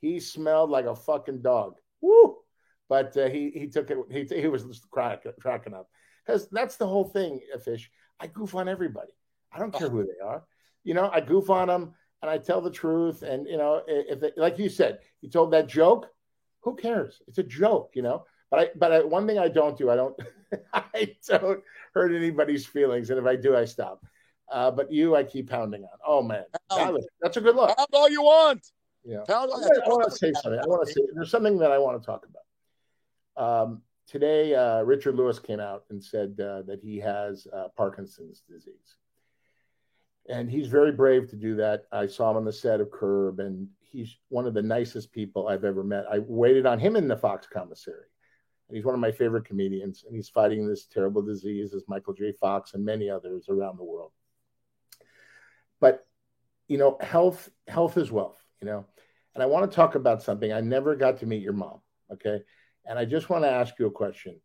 [0.00, 1.74] he smelled like a fucking dog.
[2.00, 2.36] Woo!
[2.88, 3.98] But uh, he he took it.
[4.10, 5.88] He he was just cracking cracking up
[6.26, 7.40] because that's the whole thing.
[7.54, 7.90] uh, Fish.
[8.20, 9.12] I goof on everybody.
[9.52, 10.44] I don't care who they are.
[10.84, 13.22] You know, I goof on them and I tell the truth.
[13.22, 16.08] And you know, if they, like you said, you told that joke,
[16.60, 17.22] who cares?
[17.28, 18.24] It's a joke, you know.
[18.50, 20.18] But I, but I, one thing I don't do, I don't,
[20.72, 21.60] I don't
[21.92, 24.04] hurt anybody's feelings, and if I do, I stop.
[24.50, 25.98] Uh, but you, I keep pounding on.
[26.06, 27.76] Oh man, that was- that's a good look.
[27.76, 28.66] Pound all you want.
[29.04, 29.18] Yeah.
[29.28, 30.58] Pound I all- wanna- I want to say something.
[30.60, 33.62] I want to say there's something that I want to talk about.
[33.62, 38.42] Um, today, uh, Richard Lewis came out and said uh, that he has uh, Parkinson's
[38.48, 38.96] disease,
[40.28, 41.84] and he's very brave to do that.
[41.90, 45.48] I saw him on the set of Curb, and he's one of the nicest people
[45.48, 46.04] I've ever met.
[46.10, 48.04] I waited on him in the Fox commissary.
[48.68, 52.12] And he's one of my favorite comedians, and he's fighting this terrible disease as Michael
[52.12, 52.32] J.
[52.32, 54.12] Fox and many others around the world.
[55.80, 56.06] But
[56.66, 58.38] you know, health health is wealth.
[58.60, 58.84] You know,
[59.34, 60.52] and I want to talk about something.
[60.52, 61.80] I never got to meet your mom.
[62.12, 62.42] Okay,
[62.84, 64.38] and I just want to ask you a question.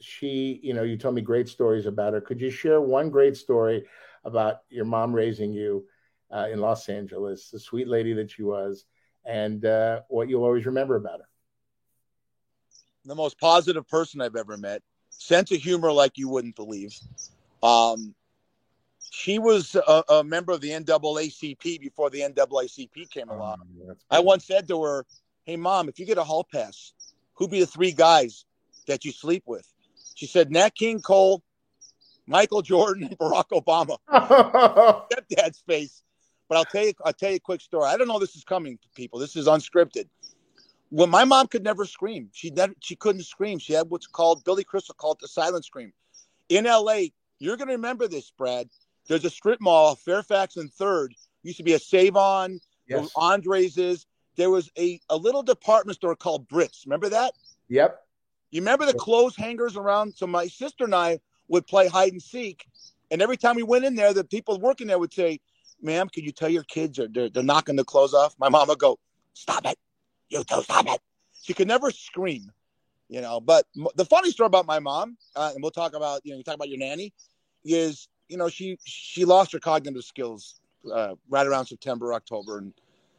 [0.00, 2.20] She, you know, you told me great stories about her.
[2.20, 3.84] Could you share one great story
[4.24, 5.86] about your mom raising you
[6.30, 8.84] uh, in Los Angeles, the sweet lady that she was,
[9.24, 11.26] and uh, what you'll always remember about her?
[13.04, 14.82] the most positive person I've ever met.
[15.18, 16.98] Sense of humor like you wouldn't believe.
[17.62, 18.14] Um,
[19.10, 23.54] she was a, a member of the NAACP before the NAACP came along.
[23.54, 25.06] Um, that's I once said to her,
[25.44, 26.92] "Hey, mom, if you get a hall pass,
[27.34, 28.44] who'd be the three guys
[28.86, 29.66] that you sleep with?"
[30.14, 31.42] She said, "Nat King Cole,
[32.30, 33.98] Michael Jordan, and Barack Obama."
[35.12, 36.02] Stepdad's face.
[36.48, 37.84] But I'll tell you, I'll tell you a quick story.
[37.84, 39.18] I don't know this is coming, to people.
[39.18, 40.08] This is unscripted.
[40.88, 43.60] When my mom could never scream, she never, she couldn't scream.
[43.60, 45.92] She had what's called Billy Crystal called the silent scream.
[46.48, 48.68] In L.A., you're going to remember this, Brad.
[49.06, 51.14] There's a strip mall, Fairfax and Third.
[51.44, 52.60] Used to be a Save On.
[52.88, 53.10] Yes.
[53.14, 54.06] Andres is.
[54.36, 56.84] There was a, a little department store called Brits.
[56.84, 57.34] Remember that?
[57.68, 58.00] Yep.
[58.50, 60.14] You remember the clothes hangers around?
[60.16, 61.20] So my sister and I
[61.50, 62.64] would play hide and seek,
[63.10, 65.40] and every time we went in there, the people working there would say,
[65.82, 68.68] "Ma'am, can you tell your kids are they're, they're knocking the clothes off?" My mom
[68.68, 68.98] would go,
[69.34, 69.78] "Stop it,
[70.30, 71.00] you two, stop it."
[71.42, 72.50] she could never scream,
[73.08, 73.40] you know.
[73.40, 76.44] But the funny story about my mom, uh, and we'll talk about you know you
[76.44, 77.12] talk about your nanny,
[77.64, 80.60] is you know she she lost her cognitive skills
[80.92, 82.74] uh, right around September October, and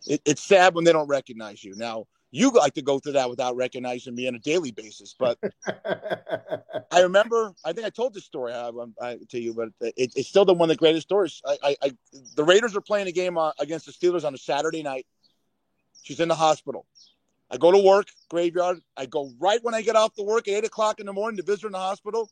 [0.08, 1.76] it, it's sad when they don't recognize you.
[1.76, 5.38] Now you like to go through that without recognizing me on a daily basis, but
[6.92, 8.72] I remember I think I told this story I,
[9.02, 11.42] I, to you, but it, it's still the one of the greatest stories.
[11.46, 11.92] I, I,
[12.36, 15.06] the Raiders are playing a game uh, against the Steelers on a Saturday night.
[16.04, 16.86] She's in the hospital.
[17.52, 18.80] I go to work, graveyard.
[18.96, 21.38] I go right when I get off the work at eight o'clock in the morning
[21.38, 22.30] to visit her in the hospital.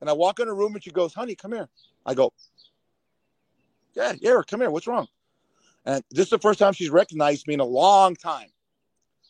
[0.00, 1.68] And I walk in her room and she goes, Honey, come here.
[2.06, 2.32] I go,
[3.94, 4.70] Yeah, yeah, come here.
[4.70, 5.08] What's wrong?
[5.84, 8.48] And this is the first time she's recognized me in a long time.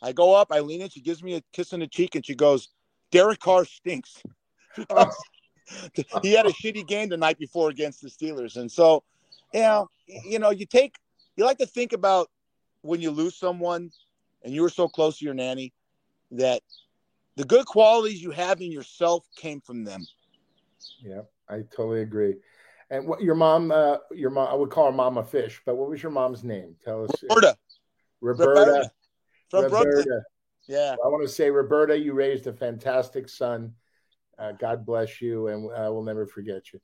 [0.02, 2.26] I go up, I lean in, she gives me a kiss on the cheek, and
[2.26, 2.68] she goes,
[3.12, 4.20] Derek Carr stinks.
[6.22, 8.56] he had a shitty game the night before against the Steelers.
[8.56, 9.04] And so,
[9.54, 10.96] you know, you know, you take
[11.36, 12.28] you like to think about
[12.82, 13.90] when you lose someone
[14.42, 15.72] and you were so close to your nanny
[16.32, 16.62] that
[17.36, 20.06] the good qualities you have in yourself came from them.
[21.02, 22.34] Yeah, I totally agree.
[22.90, 25.88] And what your mom, uh, your mom, I would call her Mama Fish, but what
[25.88, 26.76] was your mom's name?
[26.84, 27.10] Tell us.
[27.22, 27.56] Roberta.
[28.20, 28.60] Roberta.
[28.60, 28.90] Roberta.
[29.52, 29.84] From Roberta.
[29.84, 30.22] Brooklyn.
[30.66, 30.96] Yeah.
[31.04, 33.74] I want to say, Roberta, you raised a fantastic son.
[34.38, 36.80] Uh, God bless you, and uh, we'll never forget you.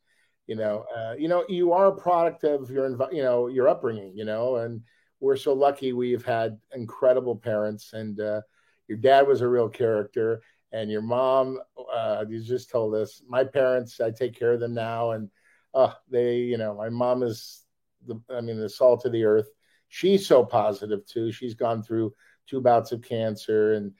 [0.46, 3.68] You know, uh, you know, you are a product of your, envi- you know, your
[3.68, 4.12] upbringing.
[4.14, 4.82] You know, and
[5.18, 8.42] we're so lucky we've had incredible parents, and uh,
[8.86, 11.58] your dad was a real character, and your mom,
[11.90, 15.30] uh, you just told us, my parents, I take care of them now, and
[15.72, 17.64] uh, they, you know, my mom is
[18.06, 19.48] the, I mean, the salt of the earth.
[19.88, 21.32] She's so positive too.
[21.32, 22.12] She's gone through
[22.48, 23.92] two bouts of cancer and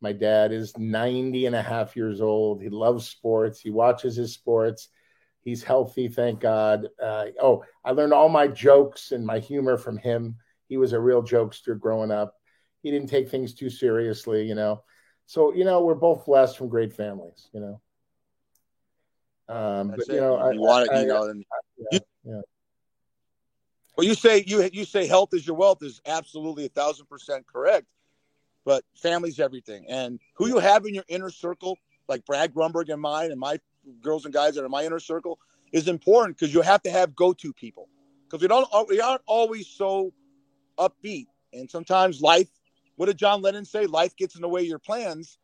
[0.00, 2.62] my dad is 90 and a half years old.
[2.62, 3.60] He loves sports.
[3.60, 4.88] He watches his sports.
[5.42, 6.88] He's healthy thank god.
[7.02, 10.36] Uh, oh i learned all my jokes and my humor from him.
[10.68, 12.34] He was a real jokester growing up.
[12.82, 14.82] He didn't take things too seriously you know.
[15.26, 17.80] So you know we're both blessed from great families you know.
[19.54, 20.20] Um That's but you it.
[20.20, 21.44] know I, you want it, I- you know, and
[21.90, 22.40] yeah, yeah.
[23.98, 27.44] Well, you say you you say health is your wealth is absolutely a thousand percent
[27.48, 27.88] correct,
[28.64, 31.76] but family's everything, and who you have in your inner circle,
[32.06, 33.58] like Brad Grunberg and mine, and my
[34.00, 35.40] girls and guys that are in my inner circle,
[35.72, 37.88] is important because you have to have go-to people
[38.22, 40.12] because we don't we aren't always so
[40.78, 42.48] upbeat, and sometimes life.
[42.94, 43.86] What did John Lennon say?
[43.86, 45.38] Life gets in the way of your plans,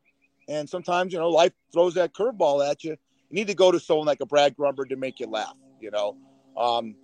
[0.48, 2.90] and sometimes you know life throws that curveball at you.
[2.90, 5.56] You need to go to someone like a Brad Grunberg to make you laugh.
[5.80, 6.16] You know.
[6.56, 6.94] Um,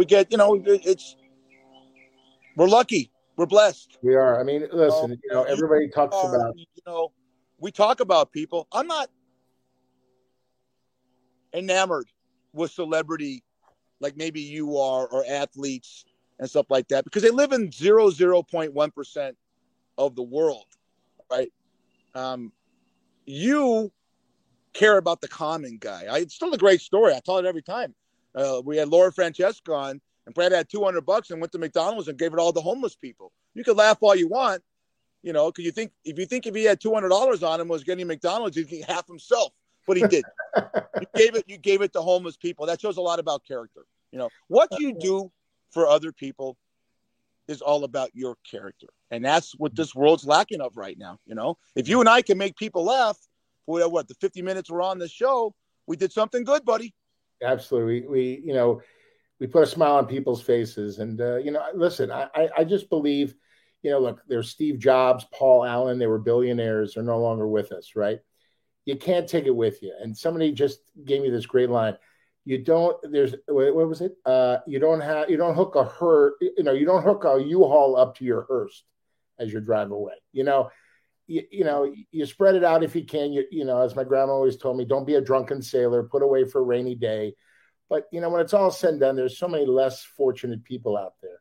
[0.00, 1.14] we get you know it's
[2.56, 3.12] we're lucky.
[3.36, 3.98] We're blessed.
[4.02, 4.40] We are.
[4.40, 7.12] I mean listen Um, you know everybody talks Uh, about you know
[7.58, 8.66] we talk about people.
[8.72, 9.10] I'm not
[11.52, 12.08] enamored
[12.54, 13.44] with celebrity
[14.00, 16.06] like maybe you are or athletes
[16.38, 19.36] and stuff like that because they live in zero zero point one percent
[19.98, 20.64] of the world
[21.30, 21.52] right?
[22.14, 22.52] Um
[23.26, 23.92] you
[24.72, 26.06] care about the common guy.
[26.10, 27.12] I, it's still a great story.
[27.12, 27.94] I tell it every time
[28.34, 32.08] uh, we had Laura Francesca on, and Brad had 200 bucks and went to McDonald's
[32.08, 33.32] and gave it all to homeless people.
[33.54, 34.62] You could laugh all you want,
[35.22, 37.84] you know, because you think if you think if he had $200 on him was
[37.84, 39.52] getting McDonald's, he'd get half himself,
[39.86, 40.24] but he did.
[40.56, 41.44] you gave it.
[41.46, 42.66] You gave it to homeless people.
[42.66, 43.86] That shows a lot about character.
[44.12, 45.30] You know what you do
[45.70, 46.56] for other people
[47.48, 51.18] is all about your character, and that's what this world's lacking of right now.
[51.26, 53.18] You know, if you and I can make people laugh
[53.66, 55.54] for what the 50 minutes we're on the show,
[55.86, 56.94] we did something good, buddy.
[57.42, 58.02] Absolutely.
[58.02, 58.80] We, we you know
[59.38, 60.98] we put a smile on people's faces.
[60.98, 63.34] And uh, you know listen I, I i just believe
[63.82, 67.72] you know look there's steve jobs paul allen they were billionaires they're no longer with
[67.72, 68.20] us right?
[68.86, 69.94] You can't take it with you.
[70.00, 71.96] And somebody just gave me this great line
[72.44, 74.16] you don't there's what was it?
[74.24, 77.42] Uh you don't have you don't hook a her you know you don't hook a
[77.42, 78.84] u-haul up to your hearse
[79.38, 80.70] as you drive away you know
[81.30, 83.32] you, you know you spread it out if you can.
[83.32, 86.22] You you know as my grandma always told me don't be a drunken sailor put
[86.22, 87.34] away for a rainy day.
[87.88, 90.98] But you know when it's all said and done there's so many less fortunate people
[90.98, 91.38] out there.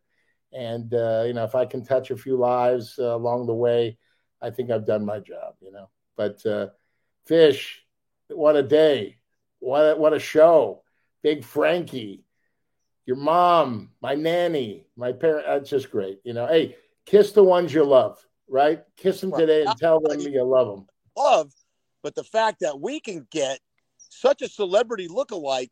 [0.54, 3.98] And uh, you know if i can touch a few lives uh, along the way
[4.42, 5.90] i think i've done my job you know.
[6.16, 6.68] But uh,
[7.26, 7.84] fish
[8.30, 9.18] what a day.
[9.58, 10.84] What a, what a show.
[11.24, 12.24] Big frankie
[13.06, 16.46] your mom my nanny my parent that's just great you know.
[16.46, 16.76] Hey
[17.08, 20.86] kiss the ones you love right kiss them today and tell them you love them
[21.16, 21.52] love,
[22.04, 23.60] but the fact that we can get
[23.98, 25.72] such a celebrity look-alike,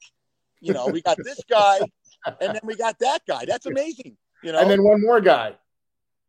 [0.59, 1.80] you know, we got this guy
[2.25, 3.45] and then we got that guy.
[3.45, 4.17] That's amazing.
[4.43, 5.55] You know, and then one more guy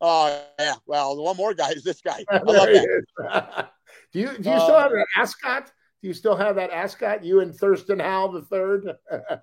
[0.00, 2.24] oh yeah, well, the one more guy is this guy.
[2.30, 3.70] I love that.
[4.12, 5.72] do you do you still Uh, have that ascot?
[6.00, 7.24] Do you still have that ascot?
[7.24, 8.96] You and Thurston Howell the third.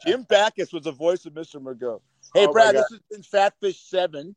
[0.05, 1.61] Jim Backus was the voice of Mr.
[1.61, 1.99] Magoo.
[2.33, 4.35] Hey, Oh, Brad, this has been Fatfish Seven.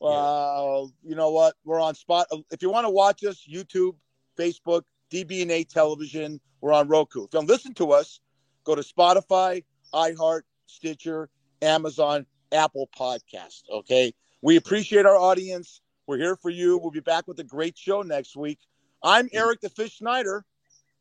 [0.00, 1.54] Uh, you know what?
[1.64, 2.26] We're on spot.
[2.50, 3.94] If you want to watch us, YouTube,
[4.38, 6.40] Facebook, DBNA Television.
[6.60, 7.24] We're on Roku.
[7.24, 8.20] If you want to listen to us,
[8.64, 11.30] go to Spotify, iHeart, Stitcher,
[11.62, 13.62] Amazon, Apple Podcast.
[13.70, 14.12] Okay.
[14.42, 15.80] We appreciate our audience.
[16.06, 16.78] We're here for you.
[16.78, 18.58] We'll be back with a great show next week.
[19.02, 20.44] I'm Eric the Fish Schneider.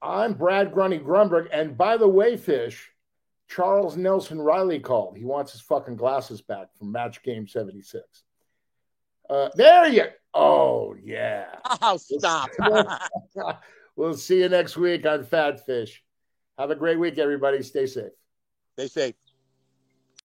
[0.02, 1.48] I'm Brad Grunny Grunberg.
[1.52, 2.92] And by the way, Fish,
[3.48, 5.18] Charles Nelson Reilly called.
[5.18, 8.04] He wants his fucking glasses back from match game 76.
[9.30, 11.48] Uh, there you Oh, yeah.
[11.82, 12.50] Oh, stop.
[13.96, 16.04] we'll see you next week on Fat Fish.
[16.60, 17.64] Have a great week, everybody.
[17.64, 18.12] Stay safe.
[18.74, 19.16] Stay safe.